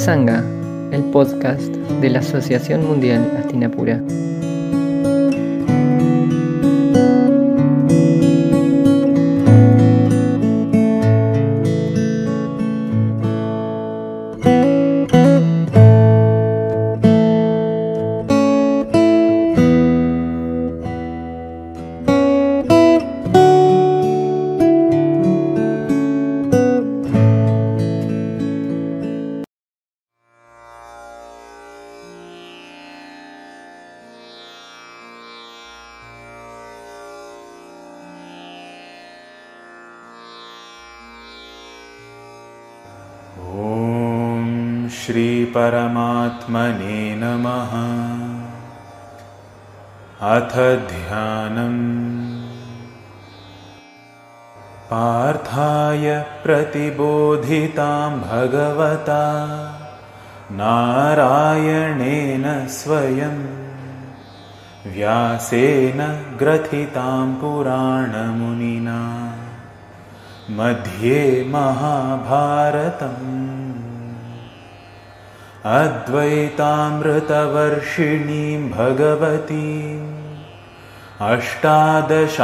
Satsanga, 0.00 0.42
el 0.92 1.02
podcast 1.12 1.60
de 2.00 2.08
la 2.08 2.20
Asociación 2.20 2.86
Mundial 2.86 3.36
Astinapura. 3.38 4.00
श्रीपरमात्मने 46.50 47.16
नमः। 47.16 47.70
अथ 50.36 50.88
ध्यानम्। 50.88 52.44
पार्थाय 54.90 56.26
प्रतिबोधितां 56.44 58.10
भगवता। 58.10 59.46
नारायणेन 60.52 62.68
स्वयं। 62.68 63.46
व्यासेन 64.92 66.34
ग्रथितां 66.38 67.34
पुराणमुनिना। 67.34 69.32
मध्ये 70.50 71.44
महाभारतम् 71.48 73.39
अद्वैतामृतवर्षिणीं 75.65 78.61
भगवतीम् 78.71 80.09
अष्टादशाध्यायिनीम् 81.31 82.35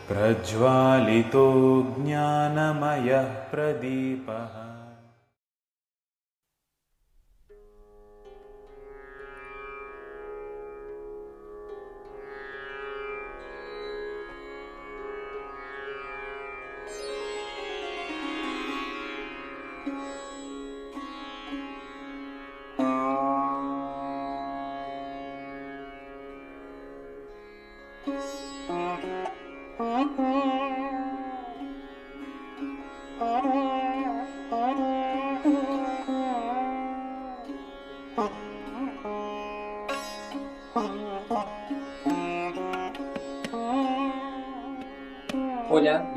प्रज्वालितो 0.08 1.44
ज्ञानमयः 1.98 3.28
प्रदीपः 3.52 4.67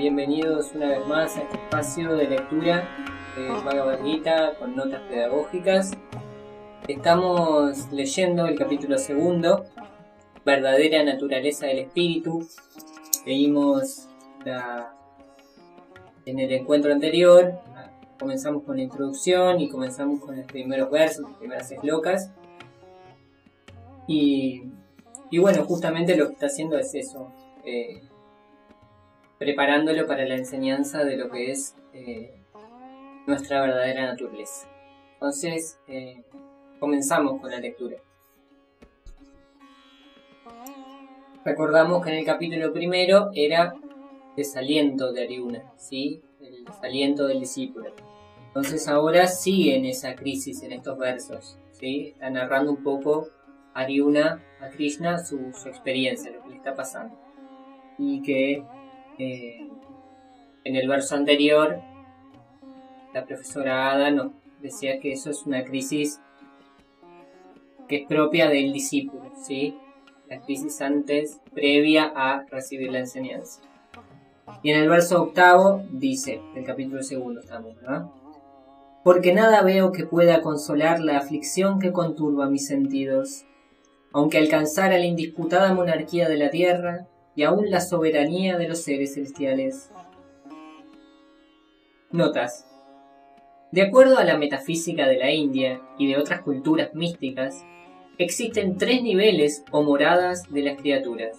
bienvenidos 0.05 0.71
una 0.73 0.87
vez 0.89 1.05
más 1.05 1.37
a 1.37 1.43
este 1.43 1.57
espacio 1.57 2.15
de 2.15 2.27
lectura 2.27 2.89
de 3.35 3.49
Bhagavad 3.63 4.03
Gita 4.03 4.55
con 4.57 4.75
notas 4.75 4.99
pedagógicas. 5.01 5.91
Estamos 6.87 7.87
leyendo 7.91 8.47
el 8.47 8.57
capítulo 8.57 8.97
segundo, 8.97 9.65
Verdadera 10.43 11.03
Naturaleza 11.03 11.67
del 11.67 11.77
Espíritu. 11.79 12.47
Leímos 13.27 14.07
la- 14.43 14.91
en 16.25 16.39
el 16.39 16.51
encuentro 16.51 16.91
anterior, 16.91 17.59
comenzamos 18.19 18.63
con 18.63 18.77
la 18.77 18.81
introducción 18.81 19.61
y 19.61 19.69
comenzamos 19.69 20.19
con 20.19 20.35
los 20.35 20.47
primeros 20.47 20.89
versos, 20.89 21.29
las 21.29 21.37
primeras 21.37 21.71
eslocas. 21.71 22.31
Y, 24.07 24.63
y 25.29 25.37
bueno, 25.37 25.63
justamente 25.65 26.15
lo 26.15 26.25
que 26.25 26.33
está 26.33 26.47
haciendo 26.47 26.79
es 26.79 26.95
eso. 26.95 27.31
eh, 27.63 28.01
preparándolo 29.41 30.05
para 30.05 30.23
la 30.27 30.35
enseñanza 30.35 31.03
de 31.03 31.17
lo 31.17 31.31
que 31.31 31.49
es 31.49 31.75
eh, 31.93 32.31
nuestra 33.25 33.59
verdadera 33.59 34.05
naturaleza. 34.05 34.69
Entonces, 35.15 35.79
eh, 35.87 36.21
comenzamos 36.79 37.41
con 37.41 37.49
la 37.49 37.57
lectura. 37.57 37.97
Recordamos 41.43 42.03
que 42.03 42.11
en 42.11 42.19
el 42.19 42.25
capítulo 42.25 42.71
primero 42.71 43.31
era 43.33 43.73
desaliento 44.37 45.11
de 45.11 45.23
Ariuna, 45.23 45.73
¿sí? 45.75 46.21
el 46.39 46.63
desaliento 46.63 47.25
del 47.25 47.39
discípulo. 47.39 47.91
Entonces 48.45 48.87
ahora 48.87 49.25
sigue 49.25 49.75
en 49.75 49.85
esa 49.85 50.13
crisis 50.13 50.61
en 50.61 50.73
estos 50.73 50.99
versos, 50.99 51.57
¿sí? 51.71 52.13
narrando 52.19 52.69
un 52.69 52.83
poco 52.83 53.27
Ariuna 53.73 54.39
a 54.59 54.69
Krishna 54.69 55.17
su, 55.17 55.51
su 55.53 55.67
experiencia, 55.67 56.29
lo 56.29 56.43
que 56.43 56.49
le 56.49 56.55
está 56.57 56.75
pasando. 56.75 57.17
Y 57.97 58.21
que 58.21 58.63
en 59.21 60.75
el 60.75 60.87
verso 60.87 61.15
anterior, 61.15 61.81
la 63.13 63.25
profesora 63.25 63.91
Ada 63.91 64.11
nos 64.11 64.31
decía 64.61 64.99
que 64.99 65.11
eso 65.11 65.29
es 65.29 65.45
una 65.45 65.63
crisis 65.63 66.19
que 67.87 67.97
es 67.97 68.07
propia 68.07 68.49
del 68.49 68.71
discípulo, 68.71 69.31
¿sí? 69.35 69.75
La 70.29 70.39
crisis 70.39 70.81
antes, 70.81 71.41
previa 71.53 72.11
a 72.15 72.45
recibir 72.49 72.91
la 72.91 72.99
enseñanza. 72.99 73.61
Y 74.63 74.71
en 74.71 74.79
el 74.79 74.89
verso 74.89 75.21
octavo 75.21 75.83
dice, 75.91 76.41
del 76.53 76.63
capítulo 76.63 77.03
segundo 77.03 77.41
estamos, 77.41 77.75
¿verdad? 77.75 78.05
Porque 79.03 79.33
nada 79.33 79.61
veo 79.63 79.91
que 79.91 80.05
pueda 80.05 80.41
consolar 80.41 80.99
la 81.01 81.17
aflicción 81.17 81.79
que 81.79 81.91
conturba 81.91 82.49
mis 82.49 82.67
sentidos, 82.67 83.45
aunque 84.13 84.37
alcanzara 84.37 84.97
la 84.97 85.05
indisputada 85.05 85.73
monarquía 85.73 86.29
de 86.29 86.37
la 86.37 86.49
tierra, 86.49 87.07
y 87.35 87.43
aún 87.43 87.69
la 87.69 87.81
soberanía 87.81 88.57
de 88.57 88.67
los 88.67 88.83
seres 88.83 89.15
celestiales. 89.15 89.91
Notas. 92.11 92.67
De 93.71 93.81
acuerdo 93.81 94.17
a 94.17 94.25
la 94.25 94.37
metafísica 94.37 95.07
de 95.07 95.17
la 95.17 95.31
India 95.31 95.81
y 95.97 96.07
de 96.07 96.17
otras 96.17 96.41
culturas 96.41 96.93
místicas, 96.93 97.63
existen 98.17 98.77
tres 98.77 99.01
niveles 99.01 99.63
o 99.71 99.81
moradas 99.81 100.51
de 100.51 100.61
las 100.61 100.77
criaturas. 100.77 101.37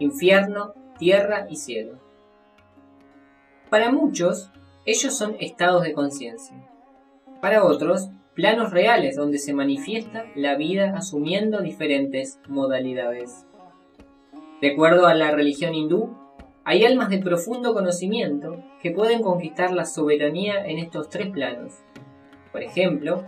Infierno, 0.00 0.74
tierra 0.98 1.46
y 1.48 1.56
cielo. 1.56 1.98
Para 3.70 3.92
muchos, 3.92 4.50
ellos 4.84 5.16
son 5.16 5.36
estados 5.38 5.84
de 5.84 5.92
conciencia. 5.92 6.56
Para 7.40 7.64
otros, 7.64 8.08
planos 8.34 8.72
reales 8.72 9.16
donde 9.16 9.38
se 9.38 9.54
manifiesta 9.54 10.24
la 10.34 10.56
vida 10.56 10.94
asumiendo 10.96 11.60
diferentes 11.60 12.40
modalidades. 12.48 13.46
De 14.64 14.70
acuerdo 14.70 15.06
a 15.06 15.12
la 15.12 15.30
religión 15.30 15.74
hindú, 15.74 16.16
hay 16.64 16.86
almas 16.86 17.10
de 17.10 17.18
profundo 17.18 17.74
conocimiento 17.74 18.64
que 18.80 18.92
pueden 18.92 19.20
conquistar 19.20 19.70
la 19.72 19.84
soberanía 19.84 20.64
en 20.64 20.78
estos 20.78 21.10
tres 21.10 21.28
planos. 21.28 21.74
Por 22.50 22.62
ejemplo, 22.62 23.24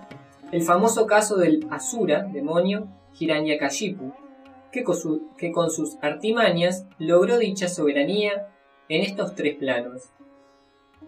el 0.51 0.63
famoso 0.63 1.05
caso 1.05 1.37
del 1.37 1.67
Asura, 1.71 2.23
demonio, 2.23 2.89
Hiranyakashipu, 3.21 4.15
que 4.73 4.83
con, 4.83 5.71
sus 5.71 5.99
artimañas 6.01 6.87
logró 6.99 7.37
dicha 7.37 7.69
soberanía 7.69 8.49
en 8.89 9.03
estos 9.03 9.35
tres 9.35 9.57
planos. 9.57 10.05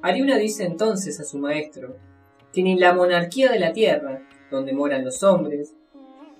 Ariuna 0.03 0.37
dice 0.37 0.67
entonces 0.67 1.19
a 1.21 1.25
su 1.25 1.39
maestro, 1.39 1.97
que 2.53 2.63
ni 2.63 2.79
la 2.79 2.93
monarquía 2.93 3.51
de 3.51 3.61
la 3.61 3.73
tierra, 3.73 4.29
donde 4.51 4.75
moran 4.75 5.07
los 5.07 5.23
hombres, 5.23 5.73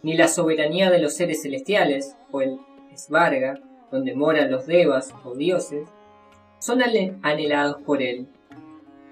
ni 0.03 0.15
la 0.15 0.29
soberanía 0.29 0.91
de 0.91 0.99
los 0.99 1.15
seres 1.15 1.41
celestiales, 1.41 2.17
o 2.31 2.43
el 2.43 2.59
Svarga, 2.95 3.63
donde 3.91 4.15
moran 4.15 4.51
los 4.51 4.67
devas 4.67 5.15
o 5.25 5.35
dioses, 5.35 5.89
son 6.59 6.81
anhelados 7.23 7.83
por 7.83 8.03
él. 8.03 8.27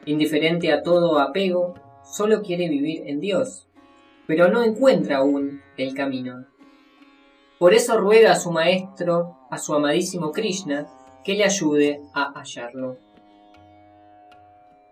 Indiferente 0.05 0.73
a 0.73 0.83
todo 0.83 1.19
apego, 1.19 1.75
solo 2.05 2.43
quiere 2.43 2.69
vivir 2.69 3.05
en 3.07 3.21
Dios, 3.21 3.67
pero 4.27 4.49
no 4.49 4.63
encuentra 4.63 5.19
aún 5.19 5.63
el 5.77 5.95
camino. 5.95 6.47
Por 7.59 7.73
eso 7.73 7.99
ruega 7.99 8.33
a 8.33 8.37
su 8.37 8.51
maestro, 8.51 9.39
a 9.51 9.59
su 9.59 9.75
amadísimo 9.75 10.31
Krishna, 10.33 10.87
que 11.25 11.35
le 11.35 11.45
ayude 11.45 12.03
a 12.13 12.33
hallarlo. 12.33 12.99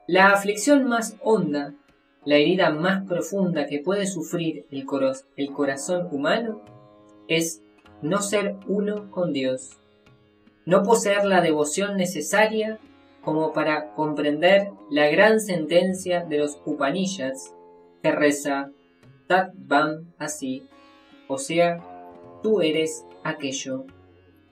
La 0.06 0.32
aflicción 0.32 0.88
más 0.88 1.16
honda, 1.22 1.74
la 2.24 2.36
herida 2.36 2.70
más 2.70 3.06
profunda 3.06 3.66
que 3.66 3.80
puede 3.80 4.06
sufrir 4.06 4.66
el, 4.70 4.86
el 5.36 5.52
corazón 5.52 6.08
humano, 6.10 6.62
es 7.28 7.62
no 8.04 8.20
ser 8.20 8.56
uno 8.68 9.10
con 9.10 9.32
Dios, 9.32 9.78
no 10.66 10.82
poseer 10.82 11.24
la 11.24 11.40
devoción 11.40 11.96
necesaria 11.96 12.78
como 13.22 13.54
para 13.54 13.94
comprender 13.94 14.68
la 14.90 15.08
gran 15.08 15.40
sentencia 15.40 16.22
de 16.22 16.36
los 16.36 16.60
Upanishads 16.66 17.54
que 18.02 18.12
reza 18.12 18.70
Tat 19.26 19.54
Vam 19.56 20.12
así, 20.18 20.66
o 21.28 21.38
sea, 21.38 21.78
tú 22.42 22.60
eres 22.60 23.06
aquello. 23.22 23.86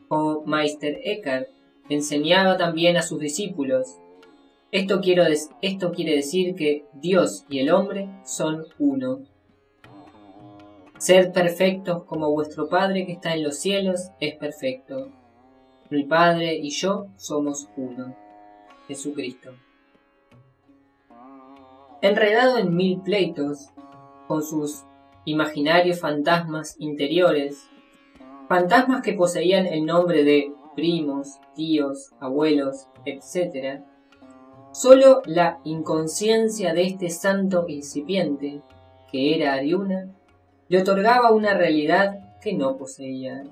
Como 0.08 0.42
Meister 0.46 1.00
Eckhart 1.04 1.48
enseñaba 1.90 2.56
también 2.56 2.96
a 2.96 3.02
sus 3.02 3.20
discípulos, 3.20 3.98
esto 4.70 5.02
quiere 5.02 6.16
decir 6.16 6.54
que 6.54 6.86
Dios 6.94 7.44
y 7.50 7.58
el 7.58 7.70
hombre 7.70 8.08
son 8.24 8.64
uno. 8.78 9.20
Sed 11.02 11.32
perfectos 11.32 12.04
como 12.04 12.30
vuestro 12.30 12.68
Padre 12.68 13.04
que 13.04 13.14
está 13.14 13.34
en 13.34 13.42
los 13.42 13.58
cielos 13.58 14.12
es 14.20 14.36
perfecto. 14.36 15.08
Mi 15.90 16.04
Padre 16.04 16.54
y 16.54 16.70
yo 16.70 17.08
somos 17.16 17.68
uno. 17.76 18.14
Jesucristo. 18.86 19.50
Enredado 22.02 22.56
en 22.58 22.76
mil 22.76 23.00
pleitos, 23.00 23.70
con 24.28 24.44
sus 24.44 24.84
imaginarios 25.24 25.98
fantasmas 25.98 26.76
interiores, 26.78 27.68
fantasmas 28.48 29.02
que 29.02 29.14
poseían 29.14 29.66
el 29.66 29.84
nombre 29.84 30.22
de 30.22 30.52
primos, 30.76 31.40
tíos, 31.56 32.12
abuelos, 32.20 32.86
etc., 33.06 33.80
solo 34.70 35.20
la 35.26 35.58
inconsciencia 35.64 36.72
de 36.72 36.86
este 36.86 37.10
santo 37.10 37.64
incipiente, 37.66 38.62
que 39.10 39.34
era 39.34 39.54
Ariuna, 39.54 40.08
le 40.72 40.80
otorgaba 40.80 41.32
una 41.32 41.52
realidad 41.52 42.18
que 42.40 42.54
no 42.54 42.78
poseía. 42.78 43.44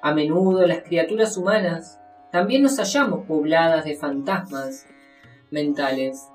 A 0.00 0.14
menudo 0.14 0.66
las 0.66 0.82
criaturas 0.82 1.36
humanas 1.36 2.00
también 2.32 2.62
nos 2.62 2.78
hallamos 2.78 3.26
pobladas 3.26 3.84
de 3.84 3.94
fantasmas 3.94 4.86
mentales, 5.50 6.26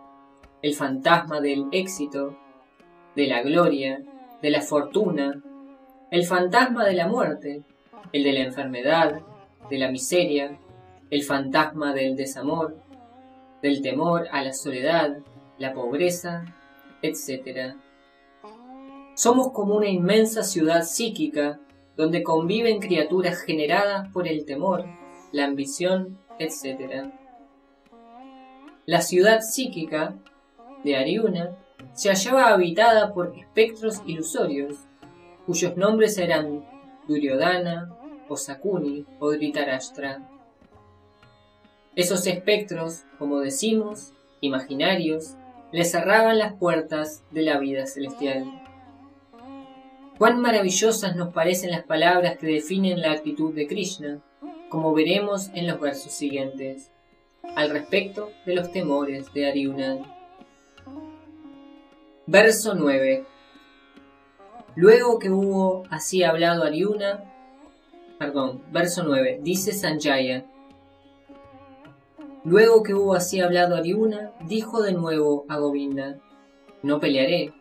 el 0.62 0.76
fantasma 0.76 1.42
del 1.42 1.66
éxito, 1.72 2.38
de 3.16 3.26
la 3.26 3.42
gloria, 3.42 4.04
de 4.40 4.52
la 4.52 4.62
fortuna, 4.62 5.42
el 6.12 6.28
fantasma 6.28 6.86
de 6.86 6.94
la 6.94 7.08
muerte, 7.08 7.64
el 8.14 8.24
de 8.24 8.34
la 8.34 8.42
enfermedad, 8.42 9.20
de 9.68 9.78
la 9.80 9.90
miseria, 9.90 10.60
el 11.10 11.24
fantasma 11.24 11.92
del 11.96 12.16
desamor, 12.16 12.78
del 13.64 13.82
temor 13.82 14.28
a 14.32 14.44
la 14.44 14.54
soledad, 14.54 15.18
la 15.58 15.74
pobreza, 15.74 16.46
etc. 17.02 17.74
Somos 19.20 19.52
como 19.52 19.76
una 19.76 19.90
inmensa 19.90 20.44
ciudad 20.44 20.84
psíquica 20.84 21.60
donde 21.98 22.24
conviven 22.24 22.80
criaturas 22.80 23.42
generadas 23.42 24.08
por 24.14 24.30
el 24.30 24.46
temor, 24.46 24.86
la 25.34 25.44
ambición, 25.44 26.18
etc. 26.40 27.12
La 28.86 29.02
ciudad 29.02 29.42
psíquica 29.42 30.16
de 30.86 30.96
Ariuna 30.96 31.58
se 31.92 32.08
hallaba 32.08 32.48
habitada 32.48 33.14
por 33.14 33.36
espectros 33.38 34.02
ilusorios, 34.06 34.78
cuyos 35.46 35.76
nombres 35.76 36.18
eran 36.18 36.66
Duryodhana, 37.06 37.94
Osakuni 38.30 39.06
o 39.20 39.32
Dhritarashtra. 39.32 40.30
Esos 41.94 42.26
espectros, 42.26 43.04
como 43.18 43.42
decimos, 43.42 44.14
imaginarios, 44.40 45.36
le 45.74 45.84
cerraban 45.84 46.38
las 46.38 46.54
puertas 46.54 47.26
de 47.32 47.42
la 47.42 47.60
vida 47.60 47.86
celestial. 47.86 48.69
Cuán 50.20 50.42
maravillosas 50.42 51.16
nos 51.16 51.34
parecen 51.34 51.72
las 51.72 51.86
palabras 51.86 52.38
que 52.38 52.46
definen 52.46 53.02
la 53.02 53.14
actitud 53.14 53.54
de 53.56 53.68
Krishna, 53.68 54.22
como 54.70 54.94
veremos 54.94 55.50
en 55.56 55.66
los 55.66 55.80
versos 55.80 56.12
siguientes, 56.12 56.92
al 57.56 57.70
respecto 57.70 58.30
de 58.46 58.56
los 58.56 58.72
temores 58.72 59.34
de 59.34 59.50
Arjuna. 59.50 59.98
Verso 62.28 62.76
9. 62.76 63.26
Luego 64.76 65.20
que 65.20 65.32
hubo 65.32 65.86
así 65.90 66.24
hablado 66.24 66.66
Arjuna, 66.66 67.24
perdón, 68.20 68.62
verso 68.72 69.04
9, 69.04 69.40
dice 69.42 69.72
Sanjaya, 69.72 70.46
Luego 72.44 72.84
que 72.84 72.94
hubo 72.94 73.14
así 73.16 73.40
hablado 73.40 73.78
Ariuna, 73.78 74.32
dijo 74.46 74.82
de 74.82 74.92
nuevo 74.92 75.46
a 75.48 75.58
Govinda, 75.58 76.20
no 76.84 77.00
pelearé, 77.00 77.54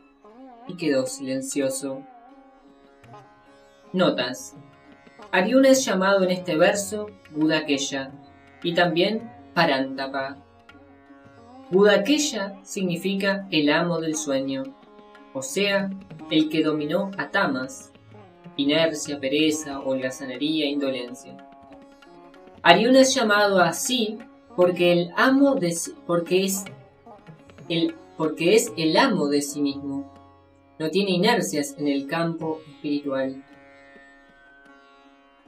y 0.67 0.77
quedó 0.77 1.07
silencioso. 1.07 2.03
Notas. 3.99 4.55
Ariuna 5.33 5.71
es 5.71 5.85
llamado 5.85 6.23
en 6.23 6.31
este 6.31 6.57
verso 6.57 7.11
Budakeya 7.33 8.13
y 8.63 8.73
también 8.73 9.29
Parantapa. 9.55 10.37
Budakeya 11.71 12.61
significa 12.63 13.49
el 13.51 13.71
amo 13.71 14.01
del 14.01 14.15
sueño, 14.15 14.63
o 15.35 15.43
sea, 15.43 15.91
el 16.31 16.49
que 16.49 16.63
dominó 16.63 17.11
a 17.19 17.31
Tamas, 17.31 17.93
inercia, 18.57 19.19
pereza, 19.19 19.81
holgazanería, 19.81 20.67
indolencia. 20.67 21.37
Ariuna 22.63 23.01
es 23.01 23.13
llamado 23.15 23.59
así 23.61 24.19
porque 24.55 24.93
el 24.93 25.11
amo 25.17 25.57
de 25.57 25.77
porque 26.07 26.45
es 26.45 26.65
el 27.69 27.97
porque 28.17 28.55
es 28.55 28.73
el 28.77 28.97
amo 28.97 29.27
de 29.27 29.43
sí 29.43 29.61
mismo. 29.61 30.15
No 30.79 30.89
tiene 30.89 31.11
inercias 31.11 31.75
en 31.79 31.89
el 31.89 32.07
campo 32.07 32.61
espiritual. 32.69 33.45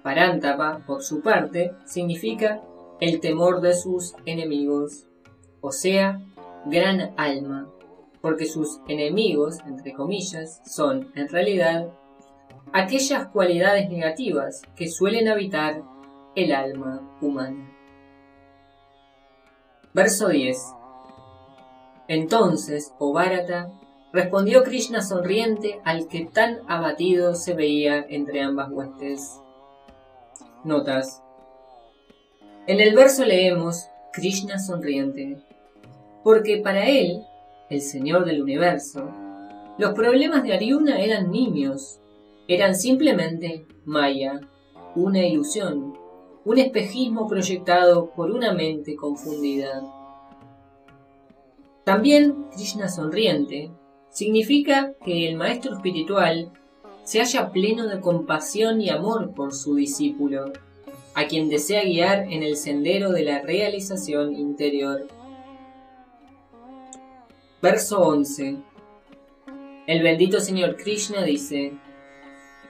Parántapa, 0.03 0.83
por 0.87 1.03
su 1.03 1.21
parte, 1.21 1.73
significa 1.85 2.63
el 3.01 3.21
temor 3.21 3.61
de 3.61 3.75
sus 3.75 4.15
enemigos, 4.25 5.07
o 5.61 5.73
sea, 5.73 6.21
gran 6.67 7.13
alma, 7.17 7.69
porque 8.21 8.47
sus 8.47 8.81
enemigos, 8.89 9.59
entre 9.67 9.93
comillas, 9.93 10.61
son, 10.65 11.11
en 11.15 11.29
realidad, 11.29 11.89
aquellas 12.73 13.29
cualidades 13.29 13.91
negativas 13.91 14.63
que 14.77 14.89
suelen 14.89 15.29
habitar 15.29 15.83
el 16.35 16.53
alma 16.53 17.19
humana. 17.21 17.71
Verso 19.93 20.29
10. 20.29 20.57
Entonces, 22.09 22.95
oh 22.99 23.13
Bharata, 23.13 23.73
respondió 24.13 24.63
Krishna 24.63 25.03
sonriente 25.03 25.81
al 25.85 26.09
que 26.09 26.27
tan 26.27 26.61
abatido 26.69 27.35
se 27.35 27.55
veía 27.55 28.05
entre 28.09 28.43
ambas 28.43 28.71
huestes. 28.71 29.41
Notas. 30.65 31.23
En 32.67 32.81
el 32.81 32.95
verso 32.95 33.25
leemos 33.25 33.89
Krishna 34.13 34.59
sonriente, 34.59 35.39
porque 36.23 36.59
para 36.59 36.87
él, 36.87 37.23
el 37.71 37.81
Señor 37.81 38.27
del 38.27 38.43
universo, 38.43 39.09
los 39.79 39.95
problemas 39.95 40.43
de 40.43 40.53
Aryuna 40.53 41.01
eran 41.01 41.31
niños, 41.31 42.01
eran 42.47 42.75
simplemente 42.75 43.67
Maya, 43.87 44.41
una 44.95 45.25
ilusión, 45.25 45.97
un 46.45 46.59
espejismo 46.59 47.27
proyectado 47.27 48.11
por 48.11 48.31
una 48.31 48.53
mente 48.53 48.97
confundida. 48.97 49.83
También 51.85 52.49
Krishna 52.53 52.89
sonriente 52.89 53.71
significa 54.11 54.93
que 55.05 55.27
el 55.29 55.37
maestro 55.37 55.75
espiritual 55.75 56.53
se 57.11 57.19
halla 57.19 57.51
pleno 57.51 57.89
de 57.89 57.99
compasión 57.99 58.81
y 58.81 58.89
amor 58.89 59.35
por 59.35 59.53
su 59.53 59.75
discípulo, 59.75 60.53
a 61.17 61.27
quien 61.27 61.49
desea 61.49 61.83
guiar 61.83 62.33
en 62.33 62.45
el 62.45 62.57
sendero 62.57 63.11
de 63.11 63.25
la 63.25 63.41
realización 63.41 64.37
interior. 64.37 65.09
Verso 67.61 68.01
11. 68.01 68.59
El 69.89 70.03
bendito 70.05 70.39
Señor 70.39 70.77
Krishna 70.77 71.25
dice, 71.25 71.73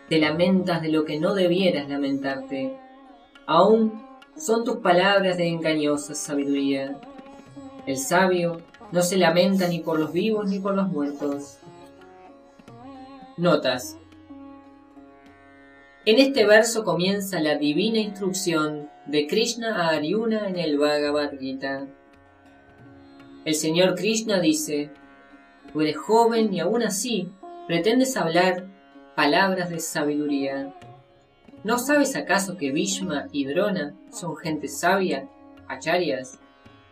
Te 0.08 0.18
lamentas 0.18 0.80
de 0.80 0.88
lo 0.88 1.04
que 1.04 1.20
no 1.20 1.34
debieras 1.34 1.90
lamentarte 1.90 2.74
Aún 3.46 4.02
son 4.38 4.64
tus 4.64 4.76
palabras 4.76 5.36
de 5.36 5.48
engañosa 5.48 6.14
sabiduría. 6.14 6.98
El 7.84 7.98
sabio 7.98 8.62
no 8.90 9.02
se 9.02 9.18
lamenta 9.18 9.68
ni 9.68 9.80
por 9.80 10.00
los 10.00 10.14
vivos 10.14 10.48
ni 10.48 10.60
por 10.60 10.74
los 10.74 10.88
muertos. 10.88 11.58
Notas. 13.36 13.98
En 16.06 16.18
este 16.18 16.46
verso 16.46 16.82
comienza 16.82 17.40
la 17.40 17.56
divina 17.56 17.98
instrucción 17.98 18.88
de 19.04 19.26
Krishna 19.26 19.76
a 19.76 19.88
Aryuna 19.90 20.48
en 20.48 20.58
el 20.58 20.78
Bhagavad 20.78 21.38
Gita. 21.38 21.86
El 23.44 23.54
Señor 23.54 23.96
Krishna 23.96 24.40
dice, 24.40 24.90
tú 25.70 25.82
eres 25.82 25.98
joven 25.98 26.54
y 26.54 26.60
aún 26.60 26.82
así 26.82 27.28
pretendes 27.66 28.16
hablar 28.16 28.66
palabras 29.14 29.68
de 29.68 29.78
sabiduría. 29.78 30.74
¿No 31.64 31.76
sabes 31.76 32.16
acaso 32.16 32.56
que 32.56 32.72
Bhishma 32.72 33.26
y 33.30 33.44
Drona 33.44 33.94
son 34.10 34.38
gente 34.38 34.68
sabia, 34.68 35.28
acharyas, 35.68 36.40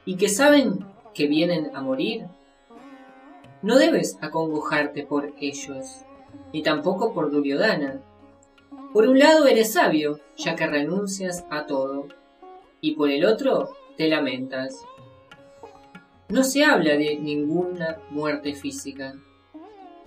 y 0.04 0.16
que 0.16 0.28
saben 0.28 0.84
que 1.14 1.28
vienen 1.28 1.74
a 1.74 1.80
morir? 1.80 2.26
No 3.62 3.78
debes 3.78 4.18
acongojarte 4.20 5.06
por 5.06 5.32
ellos, 5.40 6.04
ni 6.52 6.62
tampoco 6.62 7.14
por 7.14 7.30
Duryodhana. 7.30 8.02
Por 8.92 9.06
un 9.06 9.18
lado 9.18 9.46
eres 9.46 9.72
sabio, 9.72 10.20
ya 10.36 10.56
que 10.56 10.66
renuncias 10.66 11.44
a 11.50 11.66
todo, 11.66 12.08
y 12.80 12.92
por 12.92 13.10
el 13.10 13.24
otro 13.24 13.70
te 13.96 14.08
lamentas. 14.08 14.84
No 16.28 16.44
se 16.44 16.64
habla 16.64 16.96
de 16.96 17.16
ninguna 17.16 17.98
muerte 18.10 18.54
física. 18.54 19.14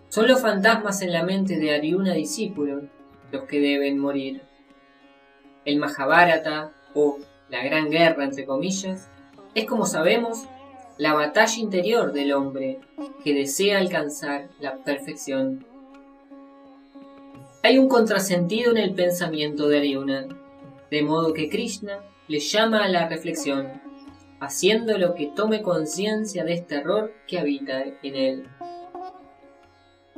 Son 0.10 0.28
los 0.28 0.42
fantasmas 0.42 1.02
en 1.02 1.14
la 1.14 1.24
mente 1.24 1.58
de 1.58 1.74
Ariuna 1.74 2.14
discípulo 2.14 2.84
los 3.32 3.46
que 3.46 3.60
deben 3.60 3.98
morir. 3.98 4.42
El 5.66 5.78
Mahabharata, 5.78 6.72
o 6.94 7.18
la 7.50 7.64
Gran 7.64 7.90
Guerra 7.90 8.26
entre 8.26 8.46
comillas, 8.46 9.10
es 9.56 9.66
como 9.66 9.86
sabemos 9.86 10.46
la 10.98 11.14
batalla 11.14 11.60
interior 11.60 12.12
del 12.14 12.34
hombre 12.34 12.80
que 13.24 13.34
desea 13.34 13.80
alcanzar 13.80 14.50
la 14.60 14.78
perfección. 14.84 15.66
Hay 17.64 17.78
un 17.78 17.88
contrasentido 17.90 18.72
en 18.72 18.78
el 18.78 18.96
pensamiento 18.96 19.68
de 19.68 19.80
Arjuna, 19.80 20.26
de 20.90 21.04
modo 21.04 21.32
que 21.32 21.48
Krishna 21.48 22.00
le 22.28 22.40
llama 22.40 22.84
a 22.84 22.88
la 22.88 23.08
reflexión, 23.08 23.82
haciéndolo 24.40 25.14
que 25.14 25.28
tome 25.28 25.62
conciencia 25.62 26.44
de 26.44 26.54
este 26.54 26.78
error 26.78 27.14
que 27.28 27.38
habita 27.38 27.84
en 27.84 28.16
él. 28.16 28.48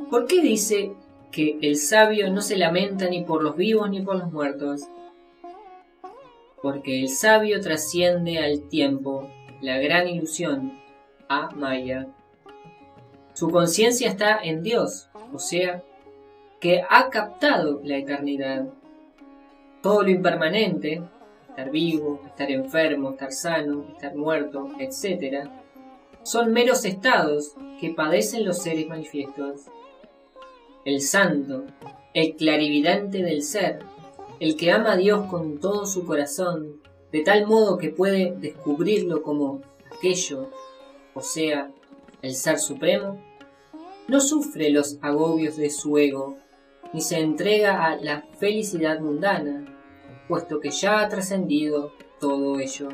¿Por 0.10 0.26
qué 0.26 0.42
dice 0.42 0.94
que 1.32 1.60
el 1.62 1.76
sabio 1.76 2.32
no 2.32 2.42
se 2.42 2.56
lamenta 2.56 3.10
ni 3.10 3.26
por 3.26 3.44
los 3.44 3.58
vivos 3.58 3.90
ni 3.90 4.02
por 4.02 4.16
los 4.16 4.32
muertos? 4.32 4.84
Porque 6.62 7.02
el 7.02 7.10
sabio 7.10 7.60
trasciende 7.60 8.40
al 8.40 8.70
tiempo, 8.70 9.30
la 9.62 9.80
gran 9.80 10.08
ilusión, 10.08 10.80
a 11.28 11.50
Maya. 11.52 12.08
Su 13.34 13.50
conciencia 13.50 14.10
está 14.10 14.38
en 14.42 14.64
Dios, 14.64 15.10
o 15.34 15.40
sea, 15.40 15.84
que 16.64 16.82
ha 16.90 17.10
captado 17.10 17.82
la 17.84 17.98
eternidad. 17.98 18.70
Todo 19.82 20.04
lo 20.04 20.10
impermanente, 20.10 21.04
estar 21.50 21.70
vivo, 21.70 22.22
estar 22.26 22.50
enfermo, 22.50 23.12
estar 23.12 23.34
sano, 23.34 23.86
estar 23.92 24.16
muerto, 24.16 24.70
etc., 24.80 25.50
son 26.24 26.54
meros 26.54 26.86
estados 26.86 27.54
que 27.82 27.90
padecen 27.90 28.46
los 28.46 28.60
seres 28.60 28.88
manifiestos. 28.88 29.66
El 30.86 31.02
santo, 31.02 31.66
el 32.14 32.38
clarividente 32.38 33.22
del 33.24 33.44
ser, 33.44 33.80
el 34.40 34.56
que 34.56 34.72
ama 34.72 34.94
a 34.94 34.98
Dios 34.98 35.26
con 35.26 35.60
todo 35.60 35.86
su 35.86 36.06
corazón, 36.06 36.82
de 37.12 37.24
tal 37.24 37.46
modo 37.46 37.78
que 37.78 37.90
puede 37.90 38.38
descubrirlo 38.38 39.22
como 39.22 39.60
aquello, 39.94 40.50
o 41.14 41.20
sea, 41.20 41.70
el 42.22 42.34
ser 42.36 42.58
supremo, 42.58 43.22
no 44.08 44.22
sufre 44.22 44.70
los 44.70 44.98
agobios 45.02 45.58
de 45.58 45.70
su 45.70 45.98
ego, 45.98 46.38
ni 46.94 47.02
se 47.02 47.20
entrega 47.20 47.86
a 47.86 47.96
la 47.98 48.24
felicidad 48.38 49.00
mundana, 49.00 49.66
puesto 50.28 50.60
que 50.60 50.70
ya 50.70 51.00
ha 51.00 51.10
trascendido 51.10 51.92
todo 52.20 52.60
ello. 52.60 52.90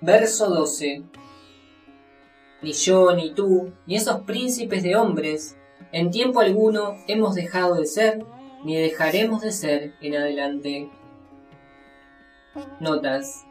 Verso 0.00 0.50
12. 0.50 1.02
Ni 2.62 2.72
yo, 2.72 3.14
ni 3.14 3.32
tú, 3.34 3.72
ni 3.86 3.96
esos 3.96 4.20
príncipes 4.22 4.82
de 4.82 4.96
hombres, 4.96 5.56
en 5.92 6.10
tiempo 6.10 6.40
alguno 6.40 6.96
hemos 7.08 7.34
dejado 7.34 7.76
de 7.76 7.86
ser, 7.86 8.24
ni 8.64 8.76
dejaremos 8.76 9.42
de 9.42 9.52
ser 9.52 9.94
en 10.00 10.16
adelante. 10.16 10.90
Notas. 12.80 13.44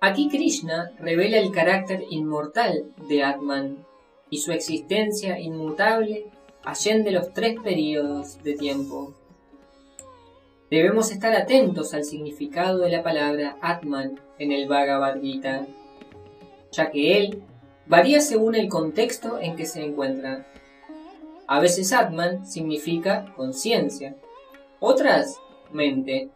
Aquí 0.00 0.28
Krishna 0.28 0.92
revela 0.98 1.38
el 1.38 1.50
carácter 1.52 2.04
inmortal 2.10 2.92
de 3.08 3.24
Atman 3.24 3.84
y 4.30 4.38
su 4.38 4.52
existencia 4.52 5.38
inmutable 5.38 6.26
allende 6.66 7.12
los 7.12 7.32
tres 7.32 7.58
períodos 7.62 8.42
de 8.42 8.54
tiempo. 8.54 9.14
Debemos 10.68 11.12
estar 11.12 11.32
atentos 11.32 11.94
al 11.94 12.04
significado 12.04 12.80
de 12.80 12.90
la 12.90 13.04
palabra 13.04 13.56
Atman 13.60 14.20
en 14.38 14.50
el 14.50 14.66
Bhagavad 14.66 15.20
Gita, 15.20 15.64
ya 16.72 16.90
que 16.90 17.18
él 17.18 17.42
varía 17.86 18.20
según 18.20 18.56
el 18.56 18.68
contexto 18.68 19.38
en 19.40 19.54
que 19.54 19.64
se 19.64 19.84
encuentra. 19.84 20.44
A 21.46 21.60
veces 21.60 21.92
Atman 21.92 22.44
significa 22.44 23.32
conciencia, 23.36 24.16
otras 24.80 25.38
mente, 25.70 26.30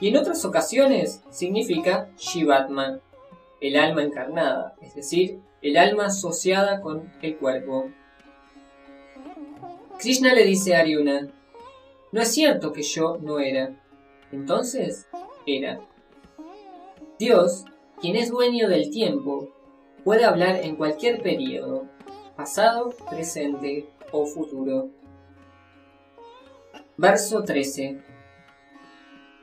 y 0.00 0.08
en 0.08 0.16
otras 0.16 0.44
ocasiones 0.44 1.22
significa 1.30 2.08
Shivatman, 2.16 3.00
el 3.60 3.76
alma 3.76 4.04
encarnada, 4.04 4.74
es 4.80 4.94
decir, 4.94 5.40
el 5.60 5.76
alma 5.76 6.06
asociada 6.06 6.80
con 6.80 7.12
el 7.20 7.36
cuerpo. 7.36 7.90
Krishna 9.98 10.34
le 10.34 10.44
dice 10.44 10.74
a 10.74 10.80
Aryuna, 10.80 11.28
no 12.12 12.20
es 12.20 12.32
cierto 12.32 12.72
que 12.72 12.82
yo 12.82 13.18
no 13.22 13.38
era. 13.38 13.74
Entonces, 14.32 15.06
era. 15.46 15.80
Dios, 17.18 17.64
quien 18.00 18.16
es 18.16 18.30
dueño 18.30 18.68
del 18.68 18.90
tiempo, 18.90 19.48
puede 20.04 20.24
hablar 20.24 20.56
en 20.56 20.76
cualquier 20.76 21.22
periodo, 21.22 21.86
pasado, 22.36 22.94
presente 23.08 23.88
o 24.10 24.26
futuro. 24.26 24.90
Verso 26.96 27.42
13. 27.42 28.02